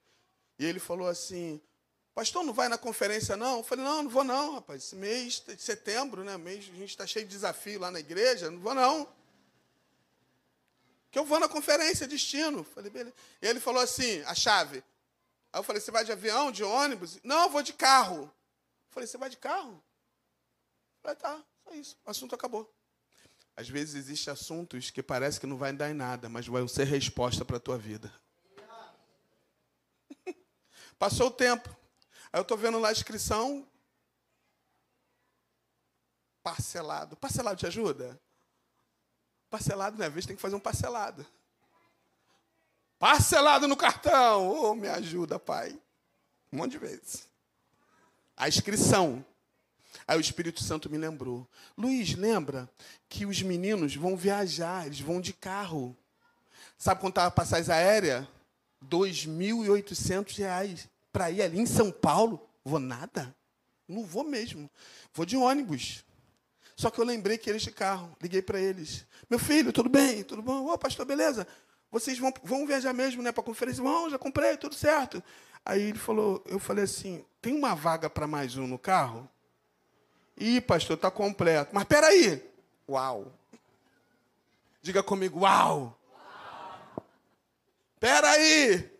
[0.58, 1.60] E ele falou assim:
[2.14, 4.84] "Pastor, não vai na conferência não?" Eu falei: "Não, não vou não, rapaz.
[4.84, 8.50] Esse mês de setembro, né, mês, a gente está cheio de desafio lá na igreja,
[8.50, 9.06] não vou não."
[11.10, 12.64] Que eu vou na conferência destino.
[12.64, 14.82] Falei: "Beleza." E ele falou assim: "A chave
[15.54, 17.20] Aí eu falei, você vai de avião, de ônibus?
[17.22, 18.22] Não, eu vou de carro.
[18.24, 19.70] Eu falei, você vai de carro?
[19.70, 21.96] Eu falei, tá, só isso.
[22.04, 22.73] O assunto acabou.
[23.56, 26.84] Às vezes existem assuntos que parece que não vai dar em nada, mas vão ser
[26.84, 28.12] resposta para a tua vida.
[30.98, 31.68] Passou o tempo.
[32.32, 33.66] Aí eu estou vendo lá a inscrição.
[36.42, 37.16] Parcelado.
[37.16, 38.20] Parcelado te ajuda?
[39.48, 40.06] Parcelado, né?
[40.06, 41.24] Às vezes tem que fazer um parcelado.
[42.98, 44.48] Parcelado no cartão.
[44.48, 45.80] Oh, me ajuda, pai.
[46.52, 47.28] Um monte de vezes.
[48.36, 49.24] A inscrição.
[50.06, 51.48] Aí o Espírito Santo me lembrou.
[51.76, 52.68] Luiz, lembra
[53.08, 55.96] que os meninos vão viajar, eles vão de carro.
[56.76, 58.28] Sabe quanto estava a passagem aérea?
[58.82, 62.46] R$ 2.800 para ir ali em São Paulo.
[62.64, 63.34] Vou nada.
[63.88, 64.70] Não vou mesmo.
[65.12, 66.04] Vou de ônibus.
[66.76, 68.14] Só que eu lembrei que eles de carro.
[68.20, 69.06] Liguei para eles.
[69.30, 70.24] Meu filho, tudo bem?
[70.24, 70.66] Tudo bom?
[70.66, 71.46] Ô, pastor, beleza?
[71.94, 73.80] vocês vão, vão viajar mesmo né, para a conferência?
[73.80, 75.22] Vão, já comprei, tudo certo.
[75.64, 79.30] Aí ele falou, eu falei assim, tem uma vaga para mais um no carro?
[80.36, 81.70] Ih, pastor, está completo.
[81.72, 82.42] Mas espera aí.
[82.88, 83.32] Uau.
[84.82, 85.98] Diga comigo, uau.
[87.94, 88.94] Espera aí.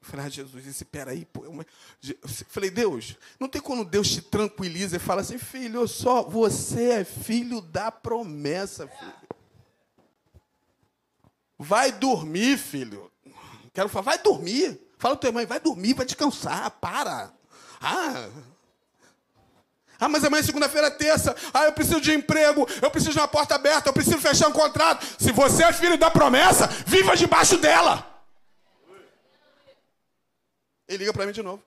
[0.00, 1.44] Eu falei, ah, Jesus, esse peraí, pô.
[1.44, 1.64] Eu
[2.48, 7.04] falei, Deus, não tem quando Deus te tranquiliza e fala assim, filho, só você é
[7.04, 9.14] filho da promessa, filho.
[11.58, 13.12] Vai dormir, filho.
[13.74, 14.80] Quero falar, vai dormir.
[14.98, 17.32] Fala tua mãe, vai dormir, vai descansar, para.
[17.80, 18.28] Ah,
[20.00, 21.36] ah, mas amanhã é segunda-feira é terça.
[21.52, 24.52] Ah, eu preciso de emprego, eu preciso de uma porta aberta, eu preciso fechar um
[24.52, 25.06] contrato.
[25.22, 28.06] Se você é filho da promessa, viva debaixo dela.
[30.88, 31.62] Ele liga para mim de novo.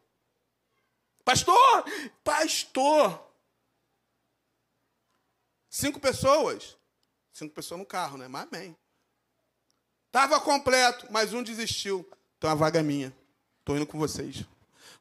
[1.23, 1.85] Pastor,
[2.23, 3.23] pastor.
[5.69, 6.75] Cinco pessoas.
[7.31, 8.27] Cinco pessoas no carro, né?
[8.27, 8.75] Mas amém.
[10.07, 12.07] Estava completo, mas um desistiu.
[12.37, 13.15] Então a vaga é minha.
[13.59, 14.43] Estou indo com vocês.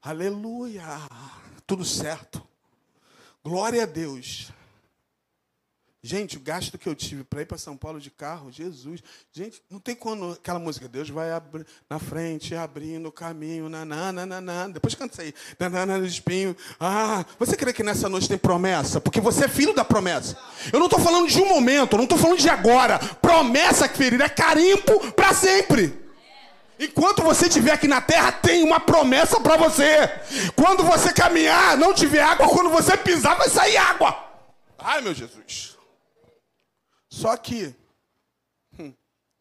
[0.01, 0.85] Aleluia!
[1.67, 2.47] Tudo certo.
[3.45, 4.53] Glória a Deus.
[6.05, 9.01] Gente, o gasto que eu tive para ir para São Paulo de carro, Jesus.
[9.33, 11.29] Gente, não tem quando aquela música, Deus vai
[11.89, 14.69] na frente, abrindo o caminho, nananana.
[14.69, 15.35] Depois canta isso aí.
[15.61, 16.57] Nanana espinho.
[16.79, 19.01] Ah, você crê que nessa noite tem promessa?
[19.01, 20.37] Porque você é filho da promessa.
[20.73, 22.99] Eu não estou falando de um momento, eu não estou falando de agora.
[22.99, 26.02] Promessa, querido, é carimbo para sempre.
[26.85, 30.09] Enquanto você estiver aqui na terra, tem uma promessa para você.
[30.57, 34.13] Quando você caminhar, não tiver água, quando você pisar, vai sair água.
[34.77, 35.79] Ai, meu Jesus.
[37.09, 37.73] Só que,
[38.77, 38.93] hum,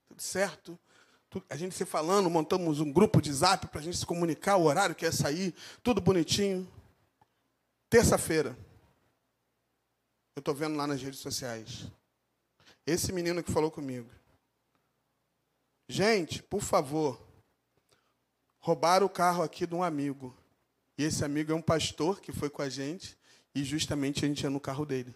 [0.08, 0.80] tudo certo,
[1.50, 4.66] a gente se falando, montamos um grupo de zap para a gente se comunicar, o
[4.66, 6.72] horário que ia sair, tudo bonitinho.
[7.89, 8.56] Terça-feira,
[10.36, 11.88] eu estou vendo lá nas redes sociais,
[12.86, 14.10] esse menino que falou comigo.
[15.89, 17.31] Gente, por favor,
[18.62, 20.38] roubaram o carro aqui de um amigo.
[20.97, 23.18] E esse amigo é um pastor que foi com a gente,
[23.53, 25.14] e justamente a gente ia no carro dele.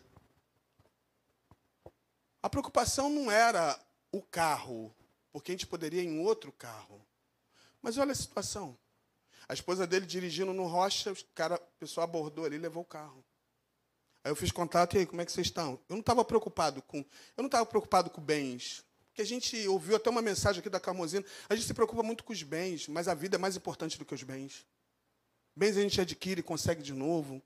[2.41, 3.79] A preocupação não era
[4.11, 4.93] o carro,
[5.31, 7.05] porque a gente poderia ir em outro carro.
[7.81, 8.77] Mas olha a situação.
[9.47, 12.85] A esposa dele dirigindo no Rocha, o cara, o pessoal abordou ali e levou o
[12.85, 13.23] carro.
[14.23, 15.79] Aí eu fiz contato, e aí, como é que vocês estão?
[15.87, 16.97] Eu não estava preocupado com.
[16.97, 18.83] Eu não estava preocupado com bens.
[19.15, 21.25] Porque a gente ouviu até uma mensagem aqui da Carmozina.
[21.47, 24.03] A gente se preocupa muito com os bens, mas a vida é mais importante do
[24.03, 24.65] que os bens.
[25.55, 27.41] Bens a gente adquire e consegue de novo.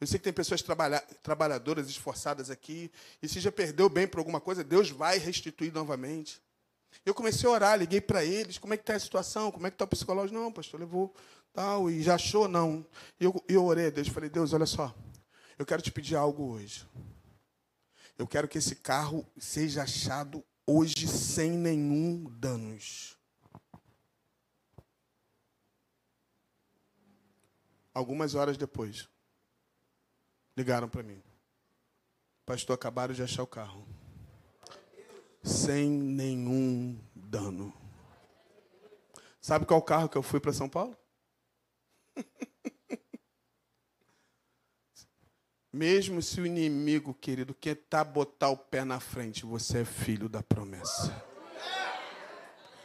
[0.00, 2.88] Eu sei que tem pessoas trabalha trabalhadoras, esforçadas aqui.
[3.20, 6.40] E se já perdeu bem por alguma coisa, Deus vai restituir novamente.
[7.04, 9.70] Eu comecei a orar, liguei para eles, como é que está a situação, como é
[9.70, 10.38] que está o psicológico?
[10.38, 11.12] Não, pastor, levou
[11.52, 12.46] tal, e já achou?
[12.46, 12.86] Não.
[13.18, 14.94] E eu, eu orei a Deus, falei, Deus, olha só,
[15.58, 16.86] eu quero te pedir algo hoje.
[18.16, 23.16] Eu quero que esse carro seja achado hoje sem nenhum danos.
[27.94, 29.08] Algumas horas depois,
[30.58, 31.22] Ligaram para mim.
[32.44, 33.86] Pastor, acabaram de achar o carro.
[35.40, 37.72] Sem nenhum dano.
[39.40, 40.96] Sabe qual carro que eu fui para São Paulo?
[45.72, 50.28] Mesmo se o inimigo, querido, quer tá botar o pé na frente, você é filho
[50.28, 51.14] da promessa.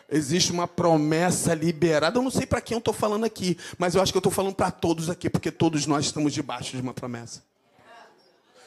[0.09, 2.19] Existe uma promessa liberada.
[2.19, 4.31] Eu não sei para quem eu estou falando aqui, mas eu acho que eu estou
[4.31, 7.43] falando para todos aqui, porque todos nós estamos debaixo de uma promessa.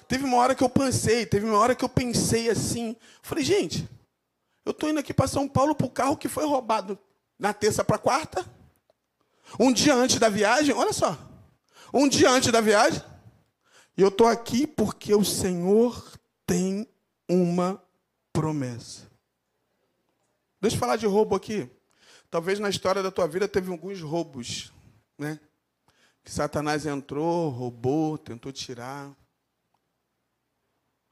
[0.09, 2.97] Teve uma hora que eu pensei, teve uma hora que eu pensei assim.
[3.23, 3.89] Falei, gente,
[4.64, 6.99] eu estou indo aqui para São Paulo para o carro que foi roubado
[7.39, 8.45] na terça para quarta.
[9.61, 11.17] Um dia antes da viagem, olha só.
[11.93, 13.03] Um dia antes da viagem.
[13.97, 16.86] E eu estou aqui porque o Senhor tem
[17.28, 17.82] uma
[18.32, 19.11] promessa.
[20.61, 21.68] Deixa eu falar de roubo aqui.
[22.30, 24.72] Talvez na história da tua vida teve alguns roubos,
[25.16, 25.40] né?
[26.22, 29.14] Que Satanás entrou, roubou, tentou tirar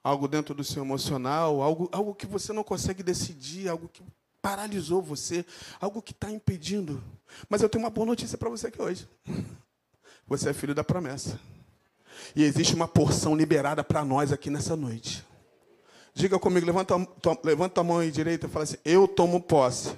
[0.02, 4.02] algo dentro do seu emocional, algo, algo que você não consegue decidir, algo que
[4.42, 5.46] paralisou você,
[5.80, 7.02] algo que está impedindo.
[7.48, 9.08] Mas eu tenho uma boa notícia para você aqui hoje.
[10.26, 11.38] Você é filho da promessa.
[12.34, 15.24] E existe uma porção liberada para nós aqui nessa noite.
[16.14, 16.94] Diga comigo, levanta,
[17.42, 19.92] levanta a mão aí direita e fala assim: Eu tomo posse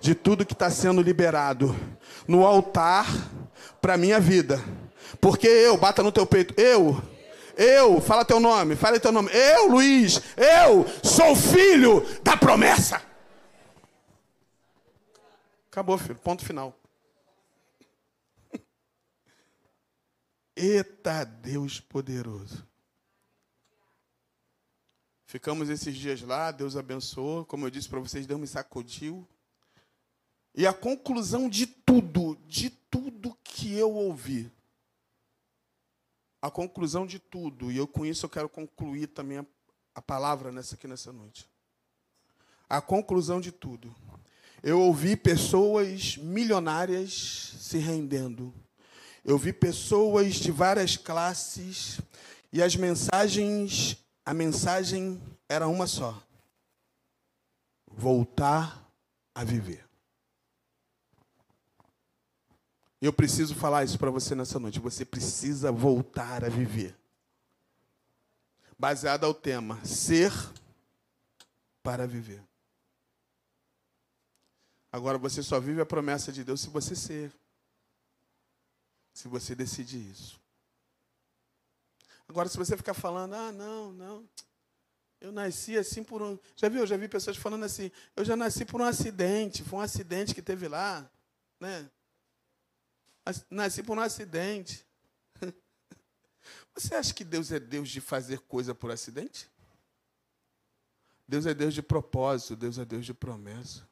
[0.00, 1.74] de tudo que está sendo liberado
[2.28, 3.06] no altar
[3.80, 4.62] para minha vida.
[5.20, 7.00] Porque eu, bata no teu peito, eu
[7.56, 9.30] eu, fala teu nome, fala teu nome.
[9.32, 13.00] Eu, Luiz, eu sou filho da promessa.
[15.70, 16.16] Acabou, filho.
[16.16, 16.74] Ponto final.
[20.56, 22.66] Eita Deus poderoso.
[25.26, 27.44] Ficamos esses dias lá, Deus abençoou.
[27.44, 29.26] Como eu disse para vocês, Deus me sacudiu.
[30.54, 34.52] E a conclusão de tudo, de tudo que eu ouvi,
[36.40, 39.46] a conclusão de tudo, e eu com isso eu quero concluir também a,
[39.94, 41.48] a palavra nessa aqui nessa noite.
[42.68, 43.92] A conclusão de tudo.
[44.62, 48.54] Eu ouvi pessoas milionárias se rendendo.
[49.24, 51.98] Eu vi pessoas de várias classes
[52.52, 56.22] e as mensagens, a mensagem era uma só:
[57.86, 58.86] voltar
[59.34, 59.84] a viver.
[63.00, 64.78] Eu preciso falar isso para você nessa noite.
[64.80, 66.96] Você precisa voltar a viver.
[68.78, 70.32] Baseado ao tema ser
[71.82, 72.42] para viver.
[74.90, 77.32] Agora você só vive a promessa de Deus se você ser.
[79.14, 80.40] Se você decidir isso.
[82.28, 84.28] Agora, se você ficar falando, ah, não, não,
[85.20, 86.38] Eu nasci assim por um.
[86.56, 86.84] Já viu?
[86.84, 87.90] Já vi pessoas falando assim.
[88.16, 89.62] Eu já nasci por um acidente.
[89.62, 91.08] Foi um acidente que teve lá.
[91.60, 91.88] Né?
[93.48, 94.84] Nasci por um acidente.
[96.74, 99.48] Você acha que Deus é Deus de fazer coisa por acidente?
[101.26, 103.88] Deus é Deus de propósito, Deus é Deus de promessa.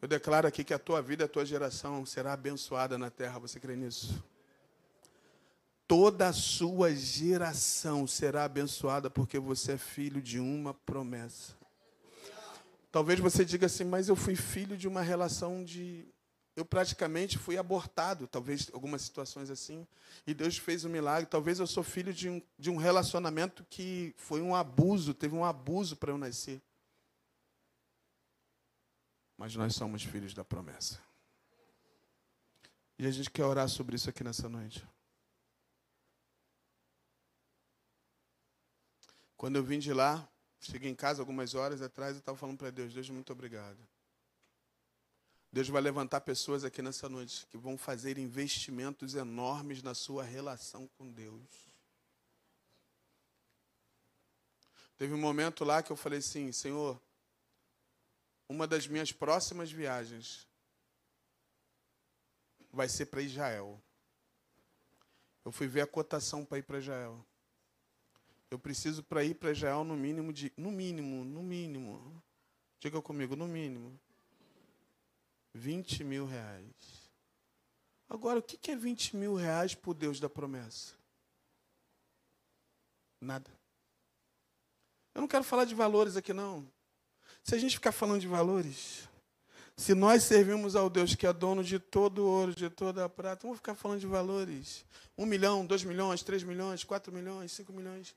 [0.00, 3.40] Eu declaro aqui que a tua vida, a tua geração será abençoada na terra.
[3.40, 4.22] Você crê nisso?
[5.88, 11.56] Toda a sua geração será abençoada porque você é filho de uma promessa.
[12.92, 16.06] Talvez você diga assim, mas eu fui filho de uma relação de
[16.54, 19.86] eu praticamente fui abortado, talvez algumas situações assim,
[20.26, 21.26] e Deus fez um milagre.
[21.30, 25.44] Talvez eu sou filho de um, de um relacionamento que foi um abuso, teve um
[25.44, 26.60] abuso para eu nascer.
[29.38, 31.00] Mas nós somos filhos da promessa.
[32.98, 34.84] E a gente quer orar sobre isso aqui nessa noite.
[39.36, 40.28] Quando eu vim de lá,
[40.58, 43.78] cheguei em casa algumas horas atrás e estava falando para Deus: Deus, muito obrigado.
[45.52, 50.88] Deus vai levantar pessoas aqui nessa noite que vão fazer investimentos enormes na sua relação
[50.98, 51.68] com Deus.
[54.96, 57.00] Teve um momento lá que eu falei assim: Senhor,
[58.48, 60.46] uma das minhas próximas viagens
[62.72, 63.80] vai ser para Israel.
[65.44, 67.24] Eu fui ver a cotação para ir para Israel.
[68.50, 72.22] Eu preciso para ir para Israel no mínimo de, no mínimo, no mínimo.
[72.80, 73.98] Diga comigo, no mínimo
[75.54, 77.10] 20 mil reais.
[78.08, 80.94] Agora, o que é 20 mil reais por Deus da promessa?
[83.20, 83.50] Nada.
[85.14, 86.70] Eu não quero falar de valores aqui, não.
[87.48, 89.08] Se a gente ficar falando de valores,
[89.74, 93.44] se nós servimos ao Deus que é dono de todo ouro, de toda a prata,
[93.44, 94.84] vamos ficar falando de valores.
[95.16, 98.14] Um milhão, dois milhões, três milhões, quatro milhões, cinco milhões.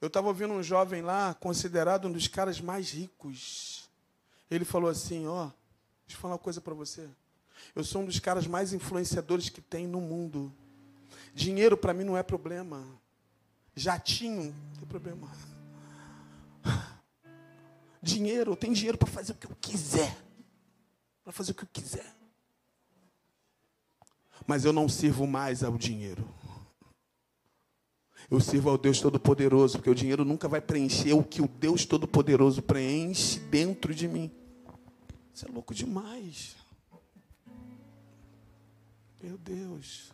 [0.00, 3.88] Eu estava ouvindo um jovem lá, considerado um dos caras mais ricos.
[4.50, 5.52] Ele falou assim: Ó, oh,
[6.04, 7.08] Deixa eu falar uma coisa para você.
[7.72, 10.52] Eu sou um dos caras mais influenciadores que tem no mundo.
[11.32, 12.84] Dinheiro para mim não é problema.
[13.76, 15.53] Jatinho, não tem problema.
[18.04, 20.14] Dinheiro, eu tenho dinheiro para fazer o que eu quiser.
[21.24, 22.14] Para fazer o que eu quiser.
[24.46, 26.28] Mas eu não sirvo mais ao dinheiro.
[28.30, 31.86] Eu sirvo ao Deus Todo-Poderoso, porque o dinheiro nunca vai preencher o que o Deus
[31.86, 34.30] Todo-Poderoso preenche dentro de mim.
[35.32, 36.56] Isso é louco demais.
[39.22, 40.12] Meu Deus.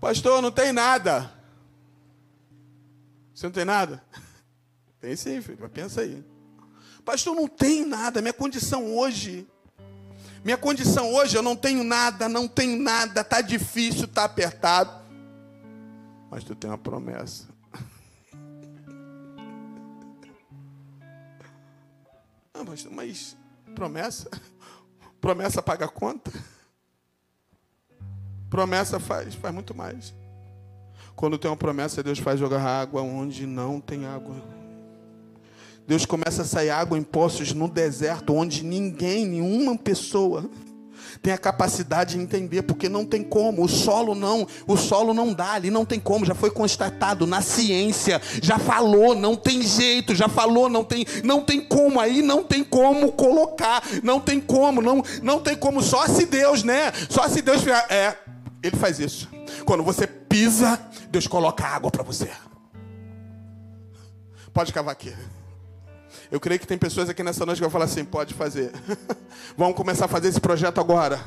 [0.00, 1.32] Pastor, não tem nada.
[3.32, 4.04] Você não tem nada?
[5.04, 6.24] Tem sim, filho, mas pensa aí.
[7.04, 8.22] Pastor, não tem nada.
[8.22, 9.46] Minha condição hoje.
[10.42, 15.04] Minha condição hoje, eu não tenho nada, não tenho nada, está difícil, está apertado.
[16.30, 17.46] Mas tu tem uma promessa.
[22.66, 23.36] Mas, mas
[23.74, 24.30] promessa?
[25.20, 26.32] Promessa paga conta?
[28.48, 30.14] Promessa faz, faz muito mais.
[31.14, 34.53] Quando tem uma promessa, Deus faz jogar água onde não tem água.
[35.86, 40.48] Deus começa a sair água em poços no deserto, onde ninguém, nenhuma pessoa
[41.22, 45.32] tem a capacidade de entender, porque não tem como, o solo não, o solo não
[45.32, 50.14] dá, ali não tem como, já foi constatado na ciência, já falou, não tem jeito,
[50.14, 54.82] já falou, não tem, não tem como, aí não tem como colocar, não tem como,
[54.82, 56.92] não, não tem como, só se Deus, né?
[57.08, 58.18] Só se Deus é,
[58.62, 59.28] ele faz isso.
[59.64, 60.80] Quando você pisa,
[61.10, 62.30] Deus coloca água para você.
[64.52, 65.12] Pode cavar aqui.
[66.34, 68.72] Eu creio que tem pessoas aqui nessa noite que vão falar assim: pode fazer.
[69.56, 71.24] Vamos começar a fazer esse projeto agora.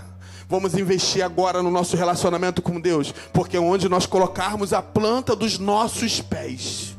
[0.49, 5.57] Vamos investir agora no nosso relacionamento com Deus, porque onde nós colocarmos a planta dos
[5.59, 6.97] nossos pés,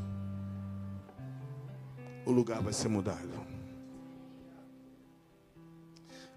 [2.25, 3.29] o lugar vai ser mudado.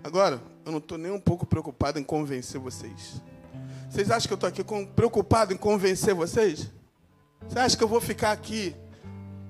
[0.03, 3.21] Agora, eu não estou nem um pouco preocupado em convencer vocês.
[3.89, 4.61] Vocês acham que eu estou aqui
[4.93, 6.69] preocupado em convencer vocês?
[7.47, 8.75] Você acha que eu vou ficar aqui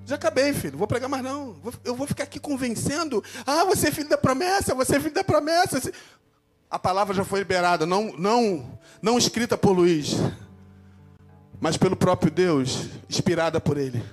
[0.05, 0.77] já acabei, filho.
[0.77, 1.55] Vou pregar mais não.
[1.83, 3.23] Eu vou ficar aqui convencendo.
[3.45, 5.91] Ah, você é filho da promessa, você é filho da promessa.
[6.69, 10.15] A palavra já foi liberada, não, não, não escrita por Luiz,
[11.59, 14.03] mas pelo próprio Deus, inspirada por ele.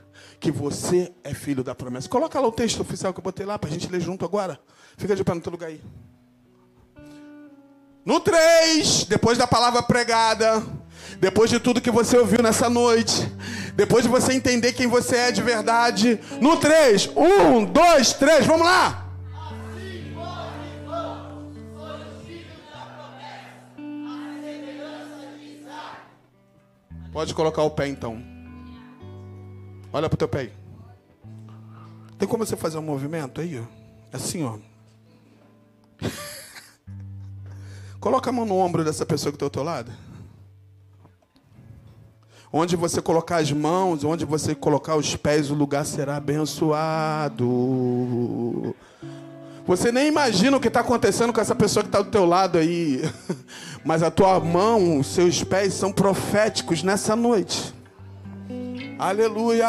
[0.40, 2.08] Que você é filho da promessa.
[2.08, 4.60] Coloca lá o texto oficial que eu botei lá para a gente ler junto agora.
[4.96, 5.80] Fica de pé no teu lugar aí.
[8.04, 10.62] No 3, depois da palavra pregada,
[11.20, 13.30] depois de tudo que você ouviu nessa noite,
[13.74, 18.66] depois de você entender quem você é de verdade, no 3, 1, 2, 3, vamos
[18.66, 19.04] lá!
[27.12, 28.22] Pode colocar o pé então.
[29.92, 30.52] Olha para o teu pé aí.
[32.16, 33.60] Tem como você fazer um movimento aí?
[34.12, 34.58] Assim, ó.
[37.98, 39.90] Coloca a mão no ombro dessa pessoa que está ao teu lado.
[42.52, 47.44] Onde você colocar as mãos, onde você colocar os pés, o lugar será abençoado.
[49.66, 52.56] Você nem imagina o que está acontecendo com essa pessoa que está do teu lado
[52.56, 53.02] aí.
[53.84, 57.74] Mas a tua mão, os seus pés são proféticos nessa noite.
[58.98, 59.68] Aleluia!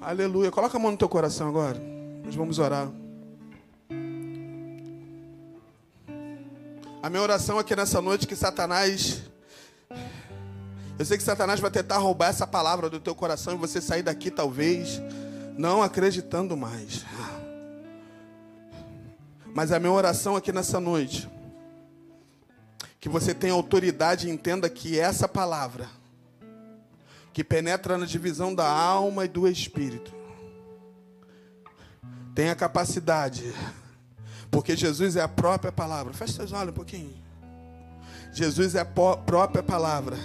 [0.00, 0.50] Aleluia.
[0.50, 1.80] Coloca a mão no teu coração agora.
[2.24, 2.88] Nós vamos orar.
[7.00, 9.22] A minha oração aqui nessa noite é que Satanás.
[10.98, 14.02] Eu sei que Satanás vai tentar roubar essa palavra do teu coração e você sair
[14.02, 15.00] daqui talvez
[15.56, 17.04] não acreditando mais.
[19.54, 21.28] Mas a minha oração aqui nessa noite
[23.00, 25.88] que você tenha autoridade e entenda que essa palavra
[27.32, 30.14] que penetra na divisão da alma e do espírito
[32.34, 33.52] tem a capacidade
[34.54, 36.12] porque Jesus é a própria palavra.
[36.12, 37.12] Feche seus olhos um pouquinho.
[38.32, 40.16] Jesus é a própria palavra.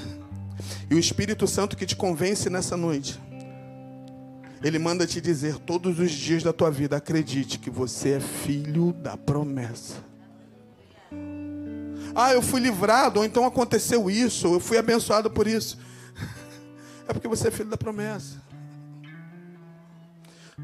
[0.89, 3.19] E o Espírito Santo que te convence nessa noite.
[4.61, 8.91] Ele manda te dizer todos os dias da tua vida: acredite que você é filho
[8.91, 9.95] da promessa.
[12.13, 15.77] Ah, eu fui livrado, ou então aconteceu isso, ou eu fui abençoado por isso.
[17.07, 18.39] É porque você é filho da promessa.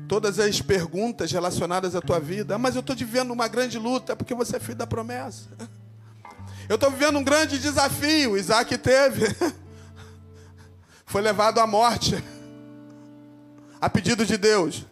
[0.08, 2.54] Todas as perguntas relacionadas à tua vida.
[2.54, 5.50] Ah, mas eu estou vivendo uma grande luta, é porque você é filho da promessa.
[6.70, 8.38] Eu estou vivendo um grande desafio.
[8.38, 9.26] Isaac teve.
[11.06, 12.16] Foi levado à morte.
[13.80, 14.86] A pedido de Deus.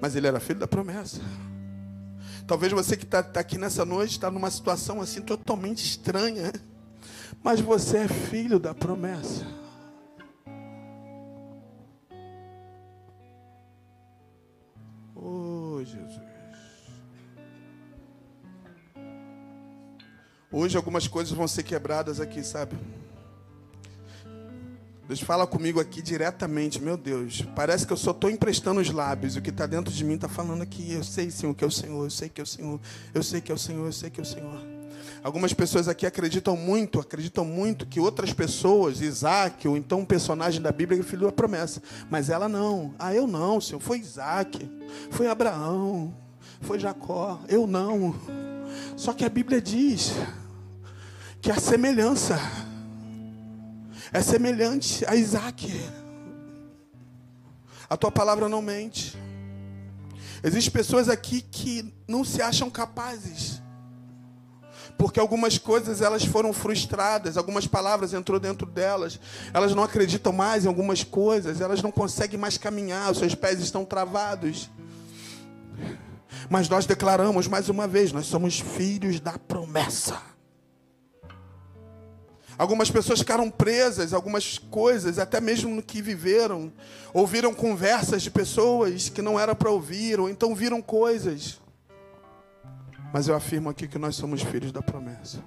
[0.00, 1.20] Mas ele era filho da promessa.
[2.46, 6.52] Talvez você que está tá aqui nessa noite está numa situação assim totalmente estranha.
[7.42, 9.46] Mas você é filho da promessa.
[15.14, 16.20] Oh, Jesus.
[20.50, 22.76] Hoje algumas coisas vão ser quebradas aqui, sabe?
[25.12, 27.44] Deus fala comigo aqui diretamente, meu Deus.
[27.54, 29.36] Parece que eu só estou emprestando os lábios.
[29.36, 30.90] O que está dentro de mim está falando aqui.
[30.90, 32.02] Eu sei, Senhor, que é o Senhor.
[32.02, 32.80] Eu sei que é o Senhor.
[33.12, 33.84] Eu sei que é o Senhor.
[33.84, 34.58] Eu sei que é o Senhor.
[35.22, 40.62] Algumas pessoas aqui acreditam muito, acreditam muito que outras pessoas, Isaac, ou então um personagem
[40.62, 41.82] da Bíblia, é filho da promessa.
[42.08, 42.94] Mas ela não.
[42.98, 43.80] Ah, eu não, Senhor.
[43.80, 44.66] Foi Isaac,
[45.10, 46.14] foi Abraão,
[46.62, 47.38] foi Jacó.
[47.50, 48.14] Eu não.
[48.96, 50.14] Só que a Bíblia diz
[51.42, 52.40] que a semelhança
[54.12, 55.72] é semelhante a Isaac.
[57.88, 59.16] A tua palavra não mente.
[60.42, 63.62] Existem pessoas aqui que não se acham capazes
[65.02, 69.18] porque algumas coisas elas foram frustradas, algumas palavras entrou dentro delas,
[69.52, 73.58] elas não acreditam mais em algumas coisas, elas não conseguem mais caminhar, os seus pés
[73.60, 74.70] estão travados.
[76.48, 80.31] Mas nós declaramos mais uma vez, nós somos filhos da promessa.
[82.58, 86.72] Algumas pessoas ficaram presas, algumas coisas, até mesmo no que viveram,
[87.12, 91.62] ouviram conversas de pessoas que não era para ouvir, ou então viram coisas
[93.12, 95.38] mas eu afirmo aqui que nós somos filhos da promessa.